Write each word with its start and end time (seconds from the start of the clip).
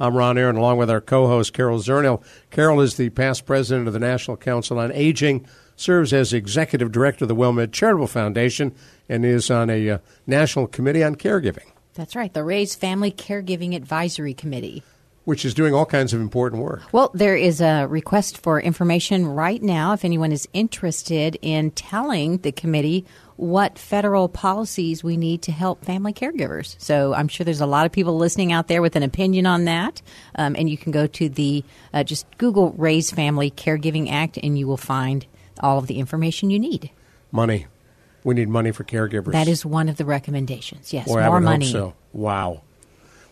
I'm 0.00 0.16
Ron 0.16 0.38
Aaron, 0.38 0.56
along 0.56 0.78
with 0.78 0.90
our 0.90 1.00
co-host 1.00 1.52
Carol 1.52 1.80
Zernial. 1.80 2.22
Carol 2.50 2.80
is 2.80 2.96
the 2.96 3.10
past 3.10 3.46
president 3.46 3.88
of 3.88 3.92
the 3.92 3.98
National 3.98 4.36
Council 4.36 4.78
on 4.78 4.92
Aging, 4.92 5.44
serves 5.74 6.12
as 6.12 6.32
executive 6.32 6.92
director 6.92 7.24
of 7.24 7.28
the 7.28 7.34
WellMed 7.34 7.72
Charitable 7.72 8.06
Foundation, 8.06 8.72
and 9.08 9.24
is 9.24 9.50
on 9.50 9.68
a 9.70 9.90
uh, 9.90 9.98
national 10.24 10.68
committee 10.68 11.02
on 11.02 11.16
caregiving. 11.16 11.66
That's 11.94 12.14
right, 12.14 12.32
the 12.32 12.44
Raise 12.44 12.76
Family 12.76 13.10
Caregiving 13.10 13.74
Advisory 13.74 14.34
Committee 14.34 14.84
which 15.28 15.44
is 15.44 15.52
doing 15.52 15.74
all 15.74 15.84
kinds 15.84 16.14
of 16.14 16.22
important 16.22 16.62
work. 16.62 16.82
Well, 16.90 17.10
there 17.12 17.36
is 17.36 17.60
a 17.60 17.84
request 17.84 18.38
for 18.38 18.58
information 18.58 19.26
right 19.26 19.62
now 19.62 19.92
if 19.92 20.02
anyone 20.02 20.32
is 20.32 20.48
interested 20.54 21.36
in 21.42 21.70
telling 21.72 22.38
the 22.38 22.50
committee 22.50 23.04
what 23.36 23.78
federal 23.78 24.30
policies 24.30 25.04
we 25.04 25.18
need 25.18 25.42
to 25.42 25.52
help 25.52 25.84
family 25.84 26.14
caregivers. 26.14 26.76
So 26.78 27.12
I'm 27.12 27.28
sure 27.28 27.44
there's 27.44 27.60
a 27.60 27.66
lot 27.66 27.84
of 27.84 27.92
people 27.92 28.16
listening 28.16 28.52
out 28.52 28.68
there 28.68 28.80
with 28.80 28.96
an 28.96 29.02
opinion 29.02 29.44
on 29.44 29.66
that. 29.66 30.00
Um, 30.34 30.56
and 30.56 30.70
you 30.70 30.78
can 30.78 30.92
go 30.92 31.06
to 31.06 31.28
the, 31.28 31.62
uh, 31.92 32.04
just 32.04 32.26
Google 32.38 32.70
Raise 32.78 33.10
Family 33.10 33.50
Caregiving 33.50 34.10
Act 34.10 34.38
and 34.42 34.58
you 34.58 34.66
will 34.66 34.78
find 34.78 35.26
all 35.60 35.76
of 35.76 35.88
the 35.88 35.98
information 35.98 36.48
you 36.48 36.58
need. 36.58 36.90
Money. 37.30 37.66
We 38.24 38.34
need 38.34 38.48
money 38.48 38.72
for 38.72 38.82
caregivers. 38.82 39.32
That 39.32 39.46
is 39.46 39.62
one 39.62 39.90
of 39.90 39.98
the 39.98 40.06
recommendations. 40.06 40.94
Yes, 40.94 41.06
Boy, 41.06 41.20
more 41.20 41.38
money. 41.38 41.70
so. 41.70 41.92
Wow. 42.14 42.62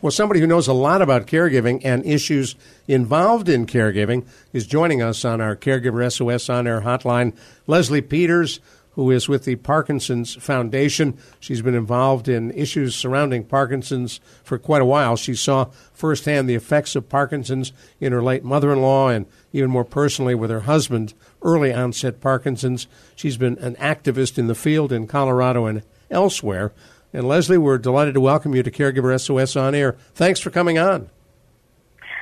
Well, 0.07 0.13
somebody 0.13 0.39
who 0.39 0.47
knows 0.47 0.69
a 0.69 0.73
lot 0.73 1.03
about 1.03 1.27
caregiving 1.27 1.81
and 1.85 2.07
issues 2.07 2.55
involved 2.87 3.49
in 3.49 3.67
caregiving 3.67 4.25
is 4.53 4.65
joining 4.65 5.03
us 5.03 5.25
on 5.25 5.41
our 5.41 5.57
Caregiver 5.57 6.09
SOS 6.13 6.49
on 6.49 6.69
air 6.69 6.83
hotline. 6.83 7.37
Leslie 7.67 8.03
Peters, 8.03 8.61
who 8.93 9.11
is 9.11 9.29
with 9.29 9.45
the 9.45 9.57
Parkinson's 9.57 10.37
Foundation. 10.37 11.19
She's 11.41 11.61
been 11.61 11.75
involved 11.75 12.29
in 12.29 12.53
issues 12.53 12.95
surrounding 12.95 13.43
Parkinson's 13.43 14.21
for 14.45 14.59
quite 14.59 14.81
a 14.81 14.85
while. 14.85 15.17
She 15.17 15.35
saw 15.35 15.71
firsthand 15.93 16.49
the 16.49 16.55
effects 16.55 16.95
of 16.95 17.09
Parkinson's 17.09 17.73
in 17.99 18.13
her 18.13 18.23
late 18.23 18.45
mother 18.45 18.73
in 18.73 18.83
law 18.83 19.09
and 19.09 19.27
even 19.53 19.71
more 19.71 19.85
personally 19.85 20.37
with 20.37 20.51
her 20.51 20.61
husband, 20.61 21.15
early 21.43 21.75
onset 21.75 22.21
Parkinson's. 22.21 22.87
She's 23.17 23.37
been 23.37 23.59
an 23.59 23.75
activist 23.75 24.39
in 24.39 24.47
the 24.47 24.55
field 24.55 24.93
in 24.93 25.09
Colorado 25.09 25.67
and 25.67 25.83
elsewhere. 26.13 26.73
And 27.17 27.27
Leslie, 27.27 27.57
we're 27.57 27.79
delighted 27.79 28.13
to 28.13 28.21
welcome 28.21 28.55
you 28.55 28.63
to 28.63 28.71
Caregiver 28.71 29.19
SOS 29.19 29.57
on 29.57 29.75
air. 29.75 29.97
Thanks 30.15 30.39
for 30.39 30.51
coming 30.51 30.77
on. 30.77 31.09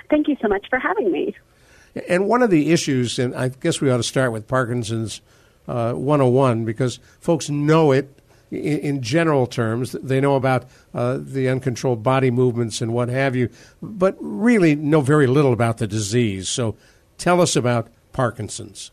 Thank 0.09 0.29
you 0.29 0.37
so 0.41 0.47
much 0.47 0.69
for 0.71 0.79
having 0.79 1.11
me. 1.11 1.35
And 2.09 2.29
one 2.29 2.43
of 2.43 2.51
the 2.51 2.71
issues, 2.71 3.19
and 3.19 3.35
I 3.35 3.49
guess 3.49 3.81
we 3.81 3.91
ought 3.91 3.97
to 3.97 4.05
start 4.05 4.31
with 4.31 4.47
Parkinson's 4.47 5.21
uh, 5.67 5.95
101 5.95 6.65
because 6.65 7.01
folks 7.19 7.51
know 7.51 7.91
it 7.91 8.09
in, 8.53 8.79
in 8.79 9.03
general 9.03 9.49
terms. 9.49 9.97
They 10.01 10.21
know 10.21 10.37
about 10.37 10.67
uh, 10.95 11.19
the 11.21 11.49
uncontrolled 11.49 12.05
body 12.05 12.31
movements 12.31 12.81
and 12.81 12.95
what 12.95 13.09
have 13.09 13.35
you, 13.35 13.49
but 13.83 14.17
really 14.21 14.77
know 14.77 15.01
very 15.01 15.27
little 15.27 15.53
about 15.53 15.79
the 15.79 15.89
disease. 15.89 16.49
So 16.49 16.77
tell 17.19 17.41
us 17.41 17.57
about 17.57 17.89
Parkinson's. 18.13 18.93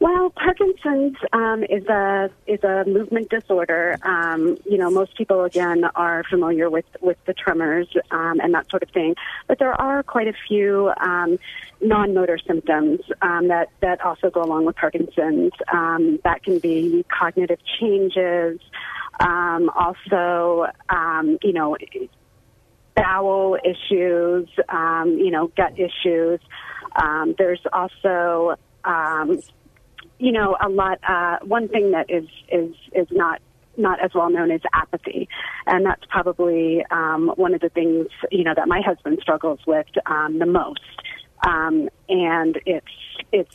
Well, 0.00 0.30
Parkinson's 0.30 1.16
um, 1.32 1.64
is 1.64 1.84
a 1.86 2.30
is 2.46 2.62
a 2.62 2.84
movement 2.86 3.30
disorder. 3.30 3.98
Um, 4.02 4.56
you 4.64 4.78
know, 4.78 4.90
most 4.90 5.16
people 5.16 5.42
again 5.42 5.84
are 5.96 6.22
familiar 6.30 6.70
with 6.70 6.84
with 7.00 7.16
the 7.26 7.34
tremors 7.34 7.88
um, 8.12 8.38
and 8.40 8.54
that 8.54 8.70
sort 8.70 8.84
of 8.84 8.90
thing, 8.90 9.16
but 9.48 9.58
there 9.58 9.72
are 9.72 10.04
quite 10.04 10.28
a 10.28 10.34
few 10.46 10.92
um, 11.00 11.38
non-motor 11.80 12.38
symptoms 12.38 13.00
um, 13.22 13.48
that 13.48 13.70
that 13.80 14.00
also 14.00 14.30
go 14.30 14.42
along 14.42 14.66
with 14.66 14.76
Parkinson's. 14.76 15.52
Um, 15.72 16.20
that 16.22 16.44
can 16.44 16.60
be 16.60 17.04
cognitive 17.08 17.58
changes, 17.80 18.60
um, 19.18 19.68
also, 19.70 20.66
um, 20.88 21.38
you 21.42 21.52
know, 21.52 21.76
bowel 22.94 23.58
issues, 23.64 24.48
um, 24.68 25.18
you 25.18 25.32
know, 25.32 25.48
gut 25.48 25.72
issues. 25.76 26.38
Um, 26.94 27.34
there's 27.36 27.60
also 27.72 28.54
um, 28.84 29.40
you 30.18 30.32
know, 30.32 30.56
a 30.60 30.68
lot. 30.68 30.98
Uh, 31.08 31.38
one 31.44 31.68
thing 31.68 31.92
that 31.92 32.10
is 32.10 32.28
is 32.50 32.74
is 32.92 33.06
not 33.10 33.40
not 33.76 34.00
as 34.04 34.10
well 34.14 34.30
known 34.30 34.50
as 34.50 34.60
apathy, 34.74 35.28
and 35.66 35.86
that's 35.86 36.04
probably 36.08 36.84
um, 36.90 37.32
one 37.36 37.54
of 37.54 37.60
the 37.60 37.68
things 37.68 38.08
you 38.30 38.44
know 38.44 38.52
that 38.54 38.68
my 38.68 38.80
husband 38.80 39.18
struggles 39.22 39.60
with 39.66 39.86
um, 40.06 40.38
the 40.38 40.46
most. 40.46 40.80
Um, 41.46 41.88
and 42.08 42.58
it's 42.66 42.86
it's 43.32 43.54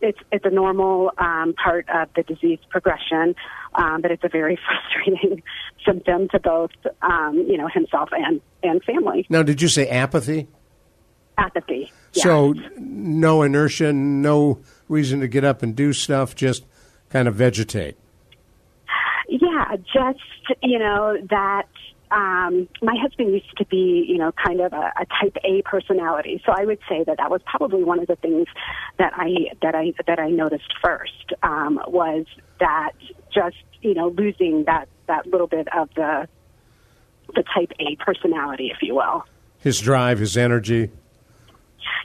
it's 0.00 0.18
it's 0.30 0.44
a 0.44 0.50
normal 0.50 1.10
um, 1.18 1.54
part 1.54 1.88
of 1.88 2.08
the 2.14 2.22
disease 2.22 2.60
progression, 2.70 3.34
um, 3.74 4.00
but 4.00 4.10
it's 4.10 4.24
a 4.24 4.28
very 4.28 4.58
frustrating 5.04 5.42
symptom 5.84 6.28
to 6.28 6.38
both 6.38 6.70
um, 7.02 7.44
you 7.48 7.56
know 7.56 7.68
himself 7.68 8.10
and 8.12 8.40
and 8.62 8.82
family. 8.84 9.26
Now, 9.28 9.42
did 9.42 9.60
you 9.60 9.68
say 9.68 9.88
apathy? 9.88 10.48
Apathy. 11.36 11.92
Yeah. 12.14 12.22
So 12.22 12.54
no 12.76 13.42
inertia, 13.42 13.92
no 13.92 14.60
reason 14.88 15.20
to 15.20 15.28
get 15.28 15.44
up 15.44 15.62
and 15.62 15.74
do 15.76 15.92
stuff, 15.92 16.34
just 16.34 16.64
kind 17.10 17.28
of 17.28 17.34
vegetate. 17.34 17.96
Yeah, 19.28 19.76
just, 19.92 20.20
you 20.62 20.78
know, 20.78 21.18
that 21.30 21.68
um, 22.10 22.68
my 22.82 22.96
husband 23.00 23.32
used 23.32 23.56
to 23.58 23.66
be, 23.66 24.04
you 24.08 24.18
know, 24.18 24.32
kind 24.32 24.60
of 24.60 24.72
a, 24.72 24.92
a 24.96 25.06
type 25.20 25.36
A 25.44 25.62
personality. 25.62 26.42
So 26.46 26.52
I 26.52 26.64
would 26.64 26.78
say 26.88 27.04
that 27.04 27.18
that 27.18 27.30
was 27.30 27.42
probably 27.44 27.84
one 27.84 28.00
of 28.00 28.06
the 28.06 28.16
things 28.16 28.46
that 28.98 29.12
I 29.14 29.54
that 29.62 29.74
I 29.74 29.92
that 30.06 30.18
I 30.18 30.30
noticed 30.30 30.72
first 30.82 31.32
um, 31.42 31.80
was 31.86 32.24
that 32.60 32.92
just 33.32 33.56
you 33.82 33.94
know 33.94 34.08
losing 34.08 34.64
that 34.64 34.88
that 35.06 35.26
little 35.26 35.46
bit 35.46 35.68
of 35.76 35.90
the 35.94 36.28
the 37.34 37.44
type 37.54 37.72
A 37.78 37.96
personality, 37.96 38.70
if 38.74 38.78
you 38.80 38.94
will. 38.94 39.24
His 39.58 39.80
drive, 39.80 40.18
his 40.18 40.36
energy. 40.36 40.90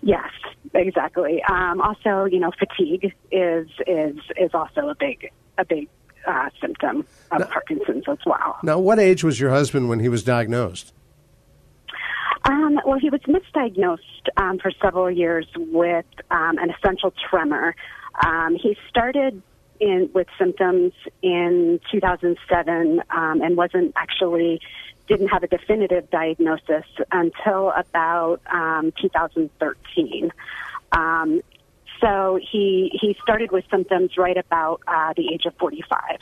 Yes, 0.01 0.31
exactly. 0.73 1.41
Um, 1.49 1.81
also, 1.81 2.25
you 2.25 2.39
know, 2.39 2.51
fatigue 2.57 3.13
is 3.31 3.67
is 3.87 4.17
is 4.37 4.51
also 4.53 4.89
a 4.89 4.95
big 4.99 5.29
a 5.57 5.65
big 5.65 5.87
uh, 6.27 6.49
symptom 6.61 7.05
of 7.31 7.39
now, 7.39 7.45
Parkinson's 7.47 8.03
as 8.07 8.17
well. 8.25 8.57
Now, 8.63 8.79
what 8.79 8.99
age 8.99 9.23
was 9.23 9.39
your 9.39 9.49
husband 9.49 9.89
when 9.89 9.99
he 9.99 10.09
was 10.09 10.23
diagnosed? 10.23 10.93
Um, 12.45 12.79
well, 12.85 12.99
he 12.99 13.09
was 13.09 13.21
misdiagnosed 13.21 14.27
um, 14.37 14.59
for 14.59 14.71
several 14.81 15.09
years 15.09 15.47
with 15.55 16.05
um, 16.29 16.57
an 16.57 16.69
essential 16.71 17.13
tremor. 17.29 17.73
Um, 18.25 18.55
he 18.61 18.75
started 18.89 19.41
in 19.79 20.09
with 20.13 20.27
symptoms 20.37 20.93
in 21.21 21.79
2007 21.91 23.01
um, 23.09 23.41
and 23.41 23.57
wasn't 23.57 23.93
actually 23.95 24.61
didn't 25.07 25.27
have 25.27 25.43
a 25.43 25.47
definitive 25.47 26.09
diagnosis 26.09 26.85
until 27.11 27.71
about 27.71 28.41
um, 28.51 28.93
2013. 29.01 30.31
Um, 30.91 31.41
so 31.99 32.39
he 32.51 32.91
he 32.99 33.15
started 33.21 33.51
with 33.51 33.65
symptoms 33.71 34.17
right 34.17 34.37
about 34.37 34.81
uh, 34.87 35.13
the 35.15 35.33
age 35.33 35.45
of 35.45 35.55
45. 35.55 36.19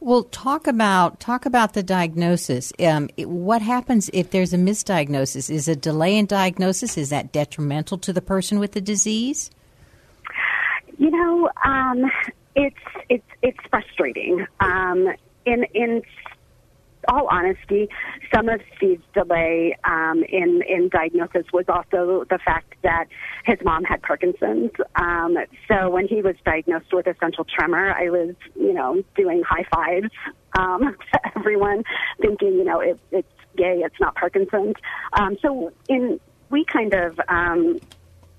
Well, 0.00 0.24
talk 0.24 0.66
about 0.66 1.20
talk 1.20 1.46
about 1.46 1.74
the 1.74 1.82
diagnosis. 1.82 2.72
Um, 2.78 3.08
what 3.18 3.62
happens 3.62 4.10
if 4.12 4.30
there's 4.30 4.52
a 4.52 4.56
misdiagnosis? 4.56 5.50
Is 5.50 5.68
a 5.68 5.76
delay 5.76 6.16
in 6.16 6.26
diagnosis 6.26 6.96
is 6.96 7.10
that 7.10 7.32
detrimental 7.32 7.98
to 7.98 8.12
the 8.12 8.22
person 8.22 8.58
with 8.58 8.72
the 8.72 8.80
disease? 8.80 9.50
You 10.98 11.10
know, 11.10 11.50
um, 11.64 12.10
it's 12.54 12.76
it's 13.08 13.26
it's 13.42 13.58
frustrating. 13.70 14.46
Um, 14.60 15.08
in 15.46 15.64
in 15.74 16.02
all 17.08 17.26
honesty, 17.30 17.88
some 18.34 18.48
of 18.48 18.60
Steve's 18.76 19.04
delay 19.14 19.76
um, 19.84 20.22
in 20.28 20.62
in 20.68 20.88
diagnosis 20.90 21.46
was 21.52 21.64
also 21.68 22.24
the 22.28 22.38
fact 22.44 22.74
that 22.82 23.06
his 23.44 23.58
mom 23.64 23.84
had 23.84 24.02
Parkinson's. 24.02 24.70
Um, 24.96 25.36
so 25.66 25.88
when 25.88 26.06
he 26.06 26.22
was 26.22 26.36
diagnosed 26.44 26.92
with 26.92 27.06
essential 27.06 27.44
tremor, 27.44 27.92
I 27.92 28.10
was, 28.10 28.34
you 28.54 28.72
know, 28.72 29.02
doing 29.16 29.42
high 29.42 29.66
fives 29.72 30.12
um, 30.58 30.96
to 31.12 31.20
everyone, 31.36 31.84
thinking, 32.20 32.54
you 32.54 32.64
know, 32.64 32.80
it, 32.80 33.00
it's 33.10 33.28
yay, 33.56 33.80
it's 33.84 33.98
not 34.00 34.14
Parkinson's. 34.14 34.76
Um, 35.14 35.36
so 35.40 35.72
in 35.88 36.20
we 36.50 36.64
kind 36.64 36.94
of 36.94 37.18
um, 37.28 37.78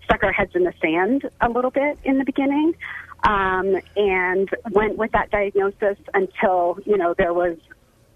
stuck 0.04 0.24
our 0.24 0.32
heads 0.32 0.52
in 0.56 0.64
the 0.64 0.74
sand 0.82 1.30
a 1.42 1.50
little 1.50 1.72
bit 1.72 1.98
in 2.04 2.18
the 2.18 2.26
beginning. 2.26 2.76
Um, 3.28 3.76
and 3.98 4.50
went 4.72 4.98
with 4.98 5.12
that 5.12 5.30
diagnosis 5.30 5.98
until 6.14 6.80
you 6.86 6.98
know 6.98 7.14
there 7.18 7.34
was 7.34 7.58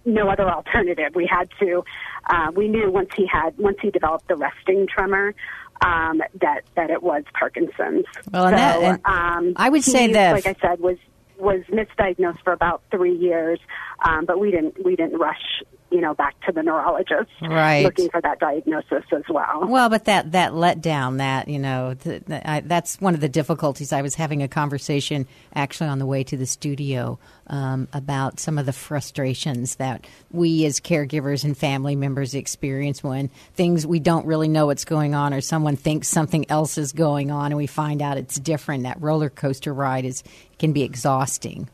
no 0.06 0.30
other 0.30 0.50
alternative. 0.50 1.16
We 1.16 1.28
had 1.28 1.50
to. 1.60 1.84
Uh, 2.30 2.52
we 2.56 2.68
knew 2.68 2.92
once 2.92 3.10
he 3.16 3.28
had 3.28 3.58
once 3.58 3.78
he 3.82 3.90
developed 3.90 4.28
the 4.28 4.36
resting 4.36 4.88
tremor 4.88 5.36
um, 5.82 6.22
that 6.42 6.62
that 6.76 6.90
it 6.90 7.04
was 7.04 7.24
Parkinson's. 7.38 8.06
Well, 8.32 8.46
so, 8.46 8.52
that, 8.52 8.84
and 8.84 9.02
um, 9.06 9.54
I 9.56 9.70
would 9.70 9.84
say 9.84 10.12
that, 10.14 10.32
like 10.34 10.48
I 10.48 10.56
said, 10.62 10.80
was 10.80 10.98
was 11.38 11.62
misdiagnosed 11.70 12.42
for 12.44 12.54
about 12.54 12.84
three 12.92 13.16
years, 13.16 13.60
um, 14.06 14.26
but 14.26 14.40
we 14.40 14.52
didn't 14.52 14.84
we 14.84 14.96
didn't 14.96 15.20
rush 15.20 15.64
you 15.94 16.02
know 16.02 16.16
back 16.16 16.40
to 16.42 16.52
the 16.52 16.64
neurologist 16.64 17.30
right. 17.42 17.84
looking 17.84 18.10
for 18.10 18.20
that 18.20 18.40
diagnosis 18.40 19.04
as 19.12 19.24
well. 19.30 19.68
Well, 19.68 19.90
but 19.90 20.06
that 20.06 20.32
that 20.32 20.54
letdown 20.54 21.20
that 21.20 21.48
you 21.48 21.60
know 21.60 21.94
th- 21.94 22.26
th- 22.26 22.42
I, 22.44 22.62
that's 22.62 23.00
one 23.00 23.14
of 23.14 23.22
the 23.22 23.30
difficulties. 23.30 23.94
I 23.94 24.02
was 24.02 24.16
having 24.16 24.42
a 24.42 24.48
conversation 24.48 25.28
actually 25.54 25.90
on 25.90 26.00
the 26.00 26.08
way 26.08 26.24
to 26.24 26.36
the 26.36 26.48
studio 26.48 27.20
um, 27.48 27.88
about 27.94 28.40
some 28.40 28.58
of 28.58 28.66
the 28.66 28.74
frustrations 28.74 29.76
that 29.76 30.08
we 30.32 30.66
as 30.66 30.80
caregivers 30.80 31.44
and 31.44 31.56
family 31.56 31.96
members 31.96 32.34
experience 32.34 33.04
when 33.04 33.30
things 33.54 33.86
we 33.86 34.00
don't 34.00 34.26
really 34.26 34.48
know 34.48 34.66
what's 34.66 34.86
going 34.86 35.14
on 35.14 35.32
or 35.32 35.42
someone 35.42 35.76
thinks 35.76 36.08
something 36.08 36.50
else 36.50 36.80
is 36.80 36.92
going 36.92 37.30
on 37.30 37.52
and 37.52 37.58
we 37.58 37.68
find 37.68 38.02
out 38.02 38.18
it's 38.18 38.40
different. 38.40 38.84
That 38.84 39.00
roller 39.00 39.30
coaster 39.30 39.74
ride 39.74 40.06
is 40.06 40.24
can 40.58 40.74
be 40.74 40.82
exhausting. 40.82 41.70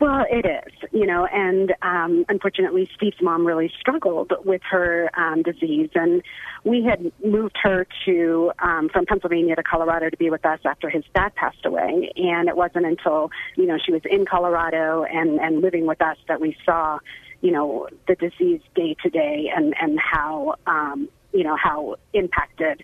Well, 0.00 0.26
it 0.28 0.44
is, 0.44 0.90
you 0.92 1.06
know, 1.06 1.26
and 1.26 1.72
um, 1.82 2.24
unfortunately, 2.28 2.90
Steve's 2.96 3.20
mom 3.22 3.46
really 3.46 3.72
struggled 3.78 4.32
with 4.44 4.60
her 4.68 5.08
um, 5.16 5.42
disease, 5.42 5.90
and 5.94 6.22
we 6.64 6.82
had 6.82 7.12
moved 7.24 7.56
her 7.62 7.86
to 8.04 8.52
um, 8.58 8.88
from 8.88 9.06
Pennsylvania 9.06 9.54
to 9.54 9.62
Colorado 9.62 10.10
to 10.10 10.16
be 10.16 10.30
with 10.30 10.44
us 10.44 10.58
after 10.64 10.90
his 10.90 11.04
dad 11.14 11.34
passed 11.36 11.64
away, 11.64 12.10
and 12.16 12.48
it 12.48 12.56
wasn't 12.56 12.86
until 12.86 13.30
you 13.56 13.66
know 13.66 13.78
she 13.78 13.92
was 13.92 14.02
in 14.04 14.26
Colorado 14.26 15.04
and 15.04 15.38
and 15.38 15.60
living 15.60 15.86
with 15.86 16.02
us 16.02 16.16
that 16.26 16.40
we 16.40 16.56
saw, 16.64 16.98
you 17.40 17.52
know, 17.52 17.88
the 18.08 18.16
disease 18.16 18.62
day 18.74 18.96
to 19.02 19.10
day 19.10 19.52
and 19.54 19.74
and 19.80 20.00
how 20.00 20.56
um, 20.66 21.08
you 21.32 21.44
know 21.44 21.56
how 21.56 21.96
impacted 22.12 22.82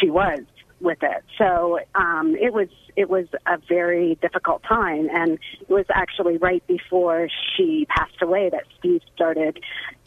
she 0.00 0.10
was 0.10 0.40
with 0.82 0.98
it. 1.02 1.24
So 1.38 1.78
um, 1.94 2.36
it 2.40 2.52
was 2.52 2.68
it 2.96 3.08
was 3.08 3.26
a 3.46 3.58
very 3.68 4.16
difficult 4.20 4.62
time, 4.64 5.08
and 5.10 5.38
it 5.60 5.70
was 5.70 5.86
actually 5.92 6.36
right 6.38 6.66
before 6.66 7.28
she 7.56 7.86
passed 7.88 8.20
away 8.20 8.50
that 8.50 8.64
Steve 8.78 9.00
started 9.14 9.58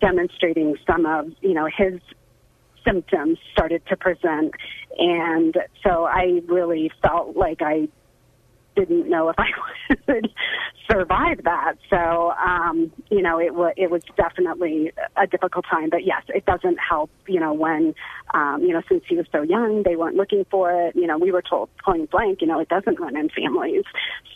demonstrating 0.01 0.75
some 0.85 1.05
of 1.05 1.31
you 1.41 1.53
know 1.53 1.67
his 1.75 1.99
symptoms 2.85 3.39
started 3.51 3.81
to 3.87 3.97
present, 3.97 4.53
and 4.97 5.57
so 5.83 6.05
I 6.05 6.41
really 6.47 6.91
felt 7.01 7.35
like 7.35 7.61
I 7.61 7.87
didn't 8.75 9.09
know 9.09 9.29
if 9.29 9.35
I 9.37 9.47
would 10.07 10.29
survive 10.89 11.43
that. 11.43 11.75
So, 11.89 12.31
um, 12.31 12.91
you 13.09 13.21
know, 13.21 13.39
it 13.39 13.53
was 13.53 13.73
it 13.77 13.89
was 13.89 14.03
definitely 14.17 14.91
a 15.15 15.27
difficult 15.27 15.65
time. 15.69 15.89
But 15.89 16.05
yes, 16.05 16.23
it 16.29 16.45
doesn't 16.45 16.77
help. 16.77 17.09
You 17.27 17.39
know, 17.39 17.53
when 17.53 17.95
um, 18.33 18.61
you 18.61 18.73
know, 18.73 18.81
since 18.87 19.03
he 19.07 19.15
was 19.15 19.25
so 19.31 19.41
young, 19.41 19.83
they 19.83 19.95
weren't 19.95 20.15
looking 20.15 20.45
for 20.49 20.71
it. 20.71 20.95
You 20.95 21.07
know, 21.07 21.17
we 21.17 21.31
were 21.31 21.41
told 21.41 21.69
point 21.83 22.11
blank, 22.11 22.41
you 22.41 22.47
know, 22.47 22.59
it 22.59 22.69
doesn't 22.69 22.99
run 22.99 23.15
in 23.15 23.29
families. 23.29 23.83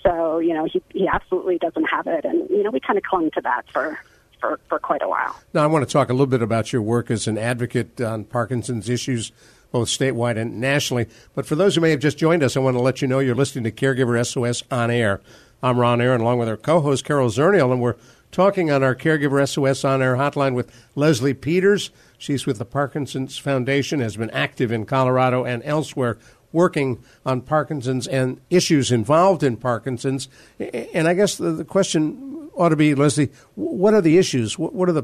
So, 0.03 0.39
you 0.39 0.53
know, 0.53 0.65
he 0.65 0.81
he 0.94 1.07
absolutely 1.07 1.57
doesn't 1.57 1.86
have 1.86 2.07
it, 2.07 2.25
and 2.25 2.50
you 2.50 2.63
know, 2.63 2.71
we 2.71 2.80
kind 2.80 2.97
of 2.97 3.03
clung 3.03 3.31
to 3.31 3.41
that 3.41 3.63
for 3.71 4.00
for, 4.39 4.59
for 4.69 4.80
quite 4.80 5.01
a 5.01 5.07
while. 5.09 5.36
Now, 5.53 5.63
I 5.63 5.68
want 5.68 5.88
to 5.88 5.91
talk 5.91 6.09
a 6.09 6.13
little 6.13 6.27
bit 6.27 6.41
about 6.41 6.71
your 6.71 6.81
work 6.81 7.12
as 7.12 7.27
an 7.27 7.38
advocate 7.38 8.00
on 8.00 8.24
Parkinson's 8.24 8.89
issues 8.89 9.31
both 9.71 9.88
statewide 9.88 10.38
and 10.38 10.60
nationally. 10.60 11.07
But 11.36 11.45
for 11.45 11.56
those 11.56 11.75
who 11.75 11.81
may 11.81 11.92
have 11.92 12.00
just 12.00 12.18
joined 12.18 12.44
us, 12.44 12.57
I 12.57 12.60
want 12.60 12.75
to 12.75 12.81
let 12.81 13.01
you 13.01 13.07
know 13.07 13.19
you're 13.19 13.36
listening 13.36 13.63
to 13.66 13.71
Caregiver 13.71 14.25
SOS 14.25 14.63
on 14.71 14.92
air. 14.92 15.21
I'm 15.62 15.77
Ron 15.77 16.01
Aaron, 16.01 16.21
along 16.21 16.39
with 16.39 16.48
our 16.48 16.57
co-host 16.57 17.04
Carol 17.04 17.30
Zernial, 17.30 17.71
and 17.71 17.81
we're 17.81 17.95
talking 18.31 18.71
on 18.71 18.83
our 18.83 18.95
Caregiver 18.95 19.48
SOS 19.48 19.83
on 19.83 20.01
air 20.01 20.16
hotline 20.16 20.54
with 20.54 20.71
Leslie 20.95 21.33
Peters. 21.33 21.92
She's 22.18 22.45
with 22.45 22.57
the 22.57 22.66
Parkinson's 22.66 23.38
Foundation, 23.38 24.00
has 24.00 24.18
been 24.18 24.30
active 24.31 24.71
in 24.71 24.86
Colorado 24.86 25.44
and 25.45 25.62
elsewhere 25.66 26.18
working 26.51 27.04
on 27.25 27.42
Parkinson's 27.42 28.07
and 28.07 28.39
issues 28.50 28.92
involved 28.92 29.44
in 29.44 29.57
Parkinson's. 29.57 30.27
And 30.60 31.07
I 31.07 31.13
guess 31.13 31.36
the, 31.36 31.51
the 31.51 31.65
question 31.65 32.50
ought 32.56 32.69
to 32.69 32.75
be, 32.75 32.95
Leslie, 32.95 33.31
what 33.56 33.94
are 33.94 34.01
the 34.01 34.18
issues? 34.18 34.57
What, 34.57 34.74
what 34.74 34.89
are 34.89 34.94
the 34.94 35.04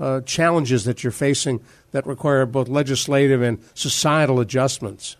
uh, 0.00 0.20
challenges 0.22 0.84
that 0.84 1.04
you're 1.04 1.12
facing 1.12 1.62
that 1.92 2.06
require 2.06 2.46
both 2.46 2.68
legislative 2.68 3.42
and 3.42 3.58
societal 3.74 4.40
adjustments? 4.40 5.16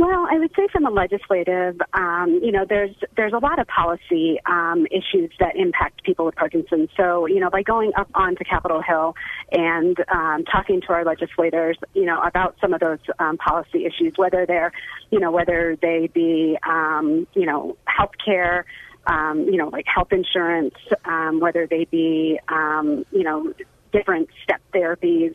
Well, 0.00 0.26
I 0.30 0.38
would 0.38 0.50
say 0.56 0.66
from 0.72 0.86
a 0.86 0.90
legislative, 0.90 1.78
um, 1.92 2.40
you 2.42 2.52
know, 2.52 2.64
there's 2.66 2.94
there's 3.18 3.34
a 3.34 3.38
lot 3.38 3.58
of 3.58 3.66
policy 3.66 4.38
um, 4.46 4.86
issues 4.90 5.30
that 5.40 5.56
impact 5.56 6.04
people 6.04 6.24
with 6.24 6.36
Parkinson's. 6.36 6.88
So, 6.96 7.26
you 7.26 7.38
know, 7.38 7.50
by 7.50 7.62
going 7.62 7.92
up 7.98 8.08
onto 8.14 8.42
Capitol 8.44 8.80
Hill 8.80 9.14
and 9.52 9.98
um, 10.10 10.44
talking 10.50 10.80
to 10.80 10.94
our 10.94 11.04
legislators, 11.04 11.76
you 11.92 12.06
know, 12.06 12.18
about 12.22 12.56
some 12.62 12.72
of 12.72 12.80
those 12.80 13.00
um, 13.18 13.36
policy 13.36 13.84
issues, 13.84 14.14
whether 14.16 14.46
they're, 14.46 14.72
you 15.10 15.20
know, 15.20 15.30
whether 15.30 15.76
they 15.82 16.08
be, 16.14 16.56
um, 16.66 17.26
you 17.34 17.44
know, 17.44 17.76
health 17.84 18.12
care, 18.24 18.64
um, 19.06 19.40
you 19.40 19.58
know, 19.58 19.68
like 19.68 19.84
health 19.86 20.12
insurance, 20.12 20.76
um, 21.04 21.40
whether 21.40 21.66
they 21.66 21.84
be, 21.84 22.40
um, 22.48 23.04
you 23.12 23.22
know, 23.22 23.52
different 23.92 24.28
step 24.42 24.60
therapies, 24.74 25.34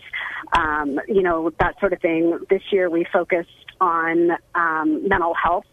um, 0.54 1.00
you 1.07 1.22
know, 1.22 1.52
that 1.60 1.80
sort 1.80 1.94
of 1.94 2.02
thing. 2.02 2.40
This 2.50 2.62
year 2.72 2.90
we 2.90 3.06
focused 3.12 3.50
on 3.81 4.31
um, 4.54 5.07
mental 5.07 5.34
health 5.34 5.66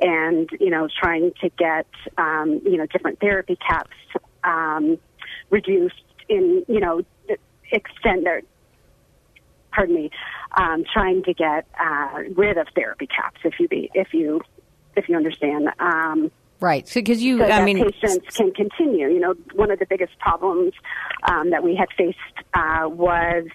and, 0.00 0.48
you 0.60 0.70
know, 0.70 0.88
trying 1.00 1.32
to 1.40 1.48
get, 1.50 1.86
um, 2.18 2.60
you 2.64 2.76
know, 2.76 2.86
different 2.86 3.18
therapy 3.20 3.56
caps 3.56 3.96
um, 4.44 4.98
reduced 5.50 5.94
in, 6.28 6.64
you 6.68 6.80
know, 6.80 7.02
extend 7.72 8.26
their, 8.26 8.42
pardon 9.72 9.94
me, 9.94 10.10
um, 10.56 10.84
trying 10.92 11.22
to 11.24 11.32
get 11.32 11.66
uh, 11.80 12.22
rid 12.36 12.58
of 12.58 12.66
therapy 12.74 13.06
caps 13.06 13.40
if 13.44 13.58
you 13.58 13.68
be, 13.68 13.90
if 13.94 14.12
you, 14.12 14.40
if 14.96 15.08
you 15.08 15.16
understand. 15.16 15.68
Um, 15.78 16.30
Right. 16.60 16.88
So, 16.88 17.00
because 17.00 17.22
you, 17.22 17.38
so 17.38 17.44
I 17.44 17.64
mean, 17.64 17.84
patients 17.84 18.34
can 18.34 18.52
continue. 18.52 19.08
You 19.08 19.20
know, 19.20 19.34
one 19.54 19.70
of 19.70 19.78
the 19.78 19.86
biggest 19.86 20.18
problems 20.18 20.72
um, 21.24 21.50
that 21.50 21.62
we 21.62 21.76
had 21.76 21.88
faced 21.96 22.18
uh, 22.54 22.88
was 22.88 23.46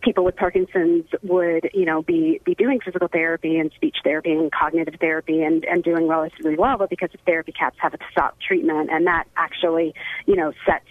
people 0.00 0.24
with 0.24 0.36
Parkinson's 0.36 1.04
would, 1.22 1.68
you 1.74 1.84
know, 1.84 2.02
be 2.02 2.40
be 2.44 2.54
doing 2.54 2.80
physical 2.84 3.08
therapy 3.08 3.58
and 3.58 3.70
speech 3.74 3.96
therapy 4.04 4.32
and 4.32 4.50
cognitive 4.52 4.94
therapy 5.00 5.42
and 5.42 5.64
and 5.64 5.82
doing 5.82 6.08
relatively 6.08 6.56
well, 6.56 6.78
but 6.78 6.88
because 6.88 7.10
of 7.12 7.20
therapy 7.26 7.52
caps, 7.52 7.76
have 7.80 7.92
to 7.92 7.98
stop 8.10 8.38
treatment, 8.40 8.90
and 8.90 9.06
that 9.06 9.24
actually, 9.36 9.94
you 10.26 10.36
know, 10.36 10.52
sets 10.64 10.86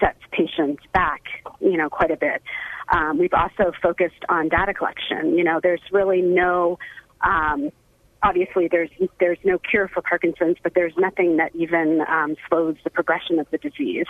sets 0.00 0.18
patients 0.30 0.82
back, 0.92 1.22
you 1.60 1.76
know, 1.76 1.88
quite 1.88 2.10
a 2.10 2.16
bit. 2.16 2.42
Um, 2.92 3.18
we've 3.18 3.32
also 3.32 3.72
focused 3.82 4.24
on 4.28 4.48
data 4.48 4.74
collection. 4.74 5.36
You 5.36 5.44
know, 5.44 5.60
there's 5.62 5.80
really 5.90 6.22
no 6.22 6.78
um, 7.22 7.70
obviously 8.22 8.68
there's 8.68 8.90
there's 9.20 9.38
no 9.44 9.58
cure 9.58 9.88
for 9.88 10.02
Parkinson's, 10.02 10.56
but 10.62 10.74
there's 10.74 10.94
nothing 10.96 11.36
that 11.36 11.54
even 11.54 12.02
um, 12.08 12.36
slows 12.48 12.76
the 12.84 12.90
progression 12.90 13.38
of 13.38 13.46
the 13.50 13.58
disease. 13.58 14.06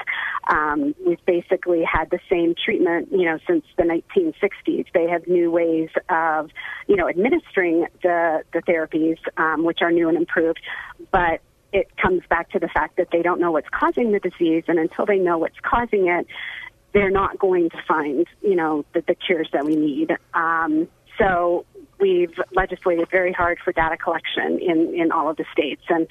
Um, 0.48 0.94
we've 1.06 1.25
basically 1.26 1.82
had 1.82 2.10
the 2.10 2.20
same 2.30 2.54
treatment, 2.62 3.08
you 3.10 3.25
know, 3.25 3.38
since 3.46 3.64
the 3.76 3.82
1960s. 3.82 4.86
They 4.94 5.08
have 5.08 5.26
new 5.26 5.50
ways 5.50 5.90
of, 6.08 6.50
you 6.86 6.96
know, 6.96 7.08
administering 7.08 7.86
the 8.02 8.42
the 8.52 8.62
therapies, 8.62 9.18
um, 9.36 9.64
which 9.64 9.78
are 9.82 9.90
new 9.90 10.08
and 10.08 10.16
improved, 10.16 10.60
but 11.10 11.40
it 11.72 11.88
comes 11.96 12.22
back 12.30 12.50
to 12.50 12.58
the 12.58 12.68
fact 12.68 12.96
that 12.96 13.08
they 13.10 13.22
don't 13.22 13.40
know 13.40 13.50
what's 13.50 13.68
causing 13.68 14.12
the 14.12 14.20
disease, 14.20 14.64
and 14.68 14.78
until 14.78 15.04
they 15.04 15.18
know 15.18 15.38
what's 15.38 15.58
causing 15.62 16.08
it, 16.08 16.26
they're 16.92 17.10
not 17.10 17.38
going 17.38 17.68
to 17.68 17.76
find, 17.86 18.26
you 18.40 18.54
know, 18.54 18.84
the, 18.94 19.02
the 19.06 19.14
cures 19.14 19.48
that 19.52 19.66
we 19.66 19.76
need. 19.76 20.16
Um, 20.32 20.88
so 21.18 21.66
we've 22.00 22.34
legislated 22.52 23.08
very 23.10 23.32
hard 23.32 23.58
for 23.64 23.72
data 23.72 23.96
collection 23.96 24.58
in, 24.60 24.94
in 24.94 25.12
all 25.12 25.30
of 25.30 25.36
the 25.36 25.44
states. 25.52 25.82
And, 25.88 26.06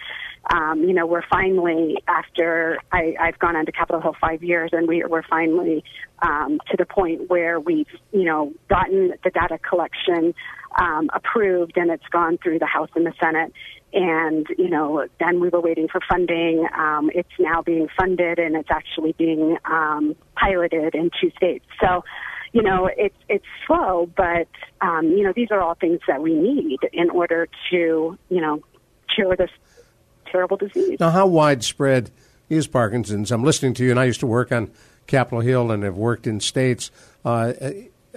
um, 0.54 0.84
you 0.84 0.94
know, 0.94 1.06
we're 1.06 1.26
finally, 1.30 1.98
after 2.08 2.80
I, 2.92 3.16
I've 3.20 3.40
gone 3.40 3.56
on 3.56 3.66
to 3.66 3.72
Capitol 3.72 4.02
Hill 4.02 4.16
five 4.20 4.44
years, 4.44 4.72
and 4.74 4.88
we, 4.88 5.04
we're 5.04 5.24
finally 5.24 5.84
um, 6.22 6.60
to 6.70 6.78
the 6.78 6.86
point 6.86 7.30
where 7.30 7.60
we've, 7.60 7.88
you 8.12 8.24
know, 8.24 8.54
gotten 8.70 9.14
the 9.24 9.30
data 9.30 9.58
collection 9.58 10.34
um, 10.78 11.10
approved 11.14 11.78
and 11.78 11.90
it's 11.90 12.08
gone 12.12 12.38
through 12.42 12.60
the 12.60 12.66
House 12.66 12.90
and 12.96 13.06
the 13.06 13.14
Senate. 13.22 13.54
And, 13.94 14.46
you 14.58 14.70
know, 14.70 15.08
then 15.20 15.40
we 15.40 15.48
were 15.50 15.62
waiting 15.62 15.88
for 15.88 16.02
funding. 16.10 16.68
Um, 16.78 17.10
it's 17.16 17.30
now 17.40 17.62
being 17.62 17.88
funded 17.98 18.40
and 18.40 18.56
it's 18.56 18.70
actually 18.70 19.14
being 19.14 19.58
um, 19.66 20.16
piloted 20.36 20.96
in 20.96 21.12
two 21.22 21.32
states. 21.38 21.66
So, 21.80 22.04
you 22.56 22.64
know, 22.64 22.90
it's 22.96 23.18
it's 23.28 23.46
slow, 23.68 24.10
but 24.16 24.48
um, 24.80 25.10
you 25.10 25.24
know, 25.24 25.34
these 25.36 25.52
are 25.52 25.60
all 25.60 25.76
things 25.76 26.00
that 26.08 26.22
we 26.22 26.34
need 26.34 26.80
in 26.94 27.10
order 27.10 27.50
to, 27.70 28.18
you 28.30 28.42
know, 28.42 28.64
cure 29.14 29.36
this 29.36 29.50
terrible 30.32 30.56
disease. 30.56 30.98
Now, 30.98 31.10
how 31.10 31.28
widespread 31.28 32.12
is 32.48 32.66
Parkinson's? 32.66 33.34
I'm 33.34 33.44
listening 33.44 33.74
to 33.74 33.84
you, 33.84 33.92
and 33.92 34.00
I 34.00 34.06
used 34.06 34.22
to 34.22 34.28
work 34.28 34.54
on 34.54 34.72
Capitol 35.06 35.42
Hill 35.42 35.70
and 35.70 35.84
have 35.84 35.98
worked 35.98 36.28
in 36.28 36.40
states. 36.40 36.92
Uh, 37.26 37.52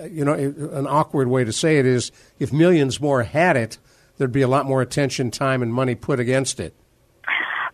you 0.09 0.25
know, 0.25 0.35
an 0.35 0.87
awkward 0.87 1.27
way 1.27 1.43
to 1.43 1.53
say 1.53 1.79
it 1.79 1.87
is 1.87 2.13
if 2.39 2.53
millions 2.53 3.01
more 3.01 3.25
had 3.25 3.57
it, 3.57 3.79
there'd 4.19 4.31
be 4.31 4.43
a 4.43 4.49
lot 4.49 4.67
more 4.67 4.81
attention, 4.81 5.33
time, 5.33 5.63
and 5.63 5.75
money 5.75 5.97
put 5.97 6.21
against 6.21 6.61
it. 6.61 6.75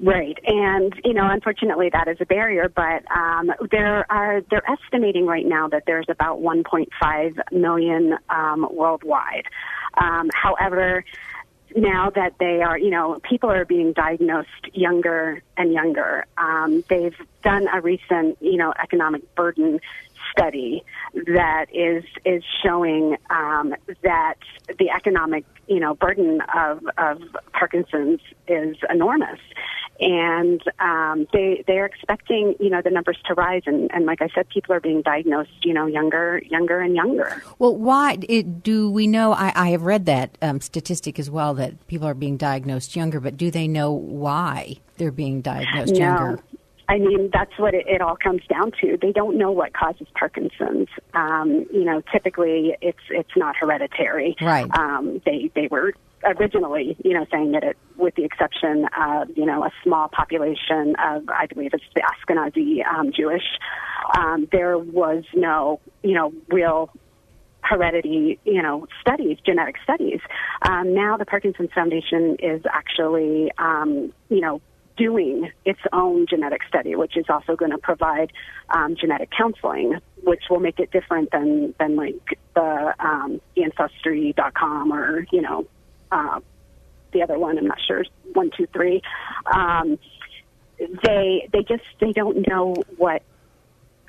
Right, 0.00 0.38
and 0.44 0.92
you 1.04 1.14
know, 1.14 1.28
unfortunately, 1.28 1.88
that 1.92 2.08
is 2.08 2.16
a 2.20 2.26
barrier. 2.26 2.68
But 2.68 3.04
um, 3.10 3.52
there 3.70 4.10
are 4.10 4.40
they're 4.50 4.68
estimating 4.68 5.26
right 5.26 5.46
now 5.46 5.68
that 5.68 5.84
there's 5.86 6.06
about 6.08 6.40
1.5 6.40 7.52
million 7.52 8.18
um, 8.28 8.66
worldwide. 8.72 9.44
Um, 9.96 10.30
however, 10.34 11.04
now 11.76 12.10
that 12.10 12.34
they 12.38 12.62
are, 12.62 12.78
you 12.78 12.90
know, 12.90 13.20
people 13.22 13.50
are 13.50 13.64
being 13.64 13.92
diagnosed 13.92 14.48
younger 14.72 15.42
and 15.56 15.72
younger. 15.72 16.26
Um, 16.38 16.84
they've 16.88 17.16
done 17.42 17.68
a 17.72 17.80
recent, 17.80 18.38
you 18.40 18.56
know, 18.56 18.72
economic 18.80 19.34
burden 19.34 19.80
study 20.36 20.84
that 21.26 21.66
is 21.72 22.04
is 22.24 22.42
showing 22.62 23.16
um, 23.30 23.74
that 24.02 24.34
the 24.78 24.90
economic 24.90 25.44
you 25.66 25.80
know 25.80 25.94
burden 25.94 26.40
of 26.54 26.80
of 26.98 27.22
Parkinson's 27.52 28.20
is 28.48 28.76
enormous, 28.90 29.38
and 30.00 30.62
um, 30.80 31.26
they 31.32 31.64
they 31.66 31.78
are 31.78 31.86
expecting 31.86 32.54
you 32.58 32.70
know 32.70 32.82
the 32.82 32.90
numbers 32.90 33.18
to 33.26 33.34
rise, 33.34 33.62
and, 33.66 33.90
and 33.94 34.06
like 34.06 34.20
I 34.20 34.28
said, 34.34 34.48
people 34.48 34.74
are 34.74 34.80
being 34.80 35.02
diagnosed 35.02 35.50
you 35.62 35.72
know 35.72 35.86
younger 35.86 36.42
younger 36.50 36.80
and 36.80 36.94
younger. 36.94 37.42
Well, 37.58 37.76
why 37.76 38.18
it, 38.28 38.62
do 38.62 38.90
we 38.90 39.06
know? 39.06 39.32
I, 39.32 39.52
I 39.54 39.68
have 39.70 39.82
read 39.82 40.06
that 40.06 40.36
um, 40.42 40.60
statistic 40.60 41.18
as 41.18 41.30
well 41.30 41.54
that 41.54 41.86
people 41.86 42.08
are 42.08 42.14
being 42.14 42.36
diagnosed 42.36 42.96
younger, 42.96 43.20
but 43.20 43.36
do 43.36 43.50
they 43.50 43.68
know 43.68 43.92
why 43.92 44.76
they're 44.96 45.12
being 45.12 45.40
diagnosed 45.40 45.94
no. 45.94 45.98
younger? 45.98 46.42
I 46.88 46.98
mean, 46.98 47.30
that's 47.32 47.56
what 47.58 47.74
it, 47.74 47.86
it 47.86 48.00
all 48.00 48.16
comes 48.16 48.42
down 48.46 48.72
to. 48.80 48.98
They 49.00 49.12
don't 49.12 49.38
know 49.38 49.50
what 49.50 49.72
causes 49.72 50.06
Parkinson's. 50.14 50.88
Um, 51.14 51.66
you 51.72 51.84
know, 51.84 52.02
typically 52.12 52.76
it's 52.80 52.98
it's 53.10 53.36
not 53.36 53.56
hereditary. 53.56 54.36
Right. 54.40 54.68
Um, 54.76 55.20
they 55.24 55.50
they 55.54 55.68
were 55.68 55.94
originally, 56.24 56.96
you 57.04 57.14
know, 57.14 57.26
saying 57.30 57.52
that 57.52 57.64
it, 57.64 57.76
with 57.96 58.14
the 58.16 58.24
exception 58.24 58.86
of 58.98 59.28
you 59.36 59.46
know 59.46 59.64
a 59.64 59.70
small 59.82 60.08
population 60.08 60.96
of, 61.02 61.28
I 61.28 61.46
believe 61.46 61.72
it's 61.72 61.84
the 61.94 62.02
Ashkenazi 62.02 62.84
um, 62.86 63.12
Jewish, 63.12 63.44
um, 64.16 64.48
there 64.52 64.78
was 64.78 65.24
no 65.34 65.80
you 66.02 66.12
know 66.12 66.32
real 66.48 66.90
heredity, 67.64 68.38
you 68.44 68.62
know, 68.62 68.86
studies, 69.00 69.38
genetic 69.44 69.76
studies. 69.82 70.20
Um, 70.68 70.94
now 70.94 71.16
the 71.16 71.24
Parkinson's 71.24 71.70
Foundation 71.74 72.36
is 72.38 72.62
actually, 72.70 73.50
um, 73.58 74.12
you 74.28 74.40
know, 74.40 74.60
doing 74.96 75.50
its 75.64 75.80
own 75.92 76.26
genetic 76.28 76.62
study, 76.68 76.94
which 76.94 77.16
is 77.16 77.26
also 77.28 77.56
going 77.56 77.70
to 77.70 77.78
provide 77.78 78.32
um, 78.70 78.96
genetic 78.96 79.30
counseling, 79.30 79.98
which 80.22 80.44
will 80.50 80.60
make 80.60 80.78
it 80.78 80.90
different 80.90 81.30
than 81.30 81.74
than 81.78 81.96
like 81.96 82.38
the 82.54 82.94
um, 82.98 83.40
ancestry.com 83.56 84.92
or 84.92 85.26
you 85.32 85.42
know 85.42 85.66
uh, 86.12 86.40
the 87.12 87.22
other 87.22 87.38
one. 87.38 87.58
I'm 87.58 87.66
not 87.66 87.80
sure 87.86 88.04
one 88.32 88.50
two 88.56 88.66
three. 88.72 89.02
Um, 89.52 89.98
they 90.78 91.48
they 91.52 91.62
just 91.62 91.84
they 92.00 92.12
don't 92.12 92.46
know 92.46 92.74
what 92.96 93.22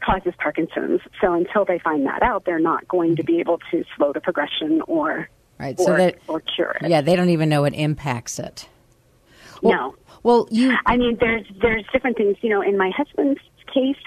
causes 0.03 0.33
Parkinson's. 0.37 1.01
So 1.21 1.33
until 1.33 1.65
they 1.65 1.79
find 1.79 2.05
that 2.05 2.21
out, 2.21 2.45
they're 2.45 2.59
not 2.59 2.87
going 2.87 3.15
to 3.15 3.23
be 3.23 3.39
able 3.39 3.59
to 3.71 3.83
slow 3.95 4.13
the 4.13 4.21
progression 4.21 4.81
or 4.87 5.29
right. 5.59 5.75
Or, 5.79 5.85
so 5.85 5.97
that, 5.97 6.17
or 6.27 6.41
cure 6.41 6.77
it. 6.81 6.89
Yeah, 6.89 7.01
they 7.01 7.15
don't 7.15 7.29
even 7.29 7.49
know 7.49 7.61
what 7.61 7.73
impacts 7.73 8.39
it. 8.39 8.67
Well, 9.61 9.73
no. 9.73 9.95
Well, 10.25 10.47
you. 10.49 10.75
I 10.87 10.97
mean, 10.97 11.17
there's 11.19 11.45
there's 11.61 11.85
different 11.93 12.17
things. 12.17 12.37
You 12.41 12.49
know, 12.49 12.61
in 12.63 12.79
my 12.79 12.89
husband's 12.97 13.39
case, 13.71 14.01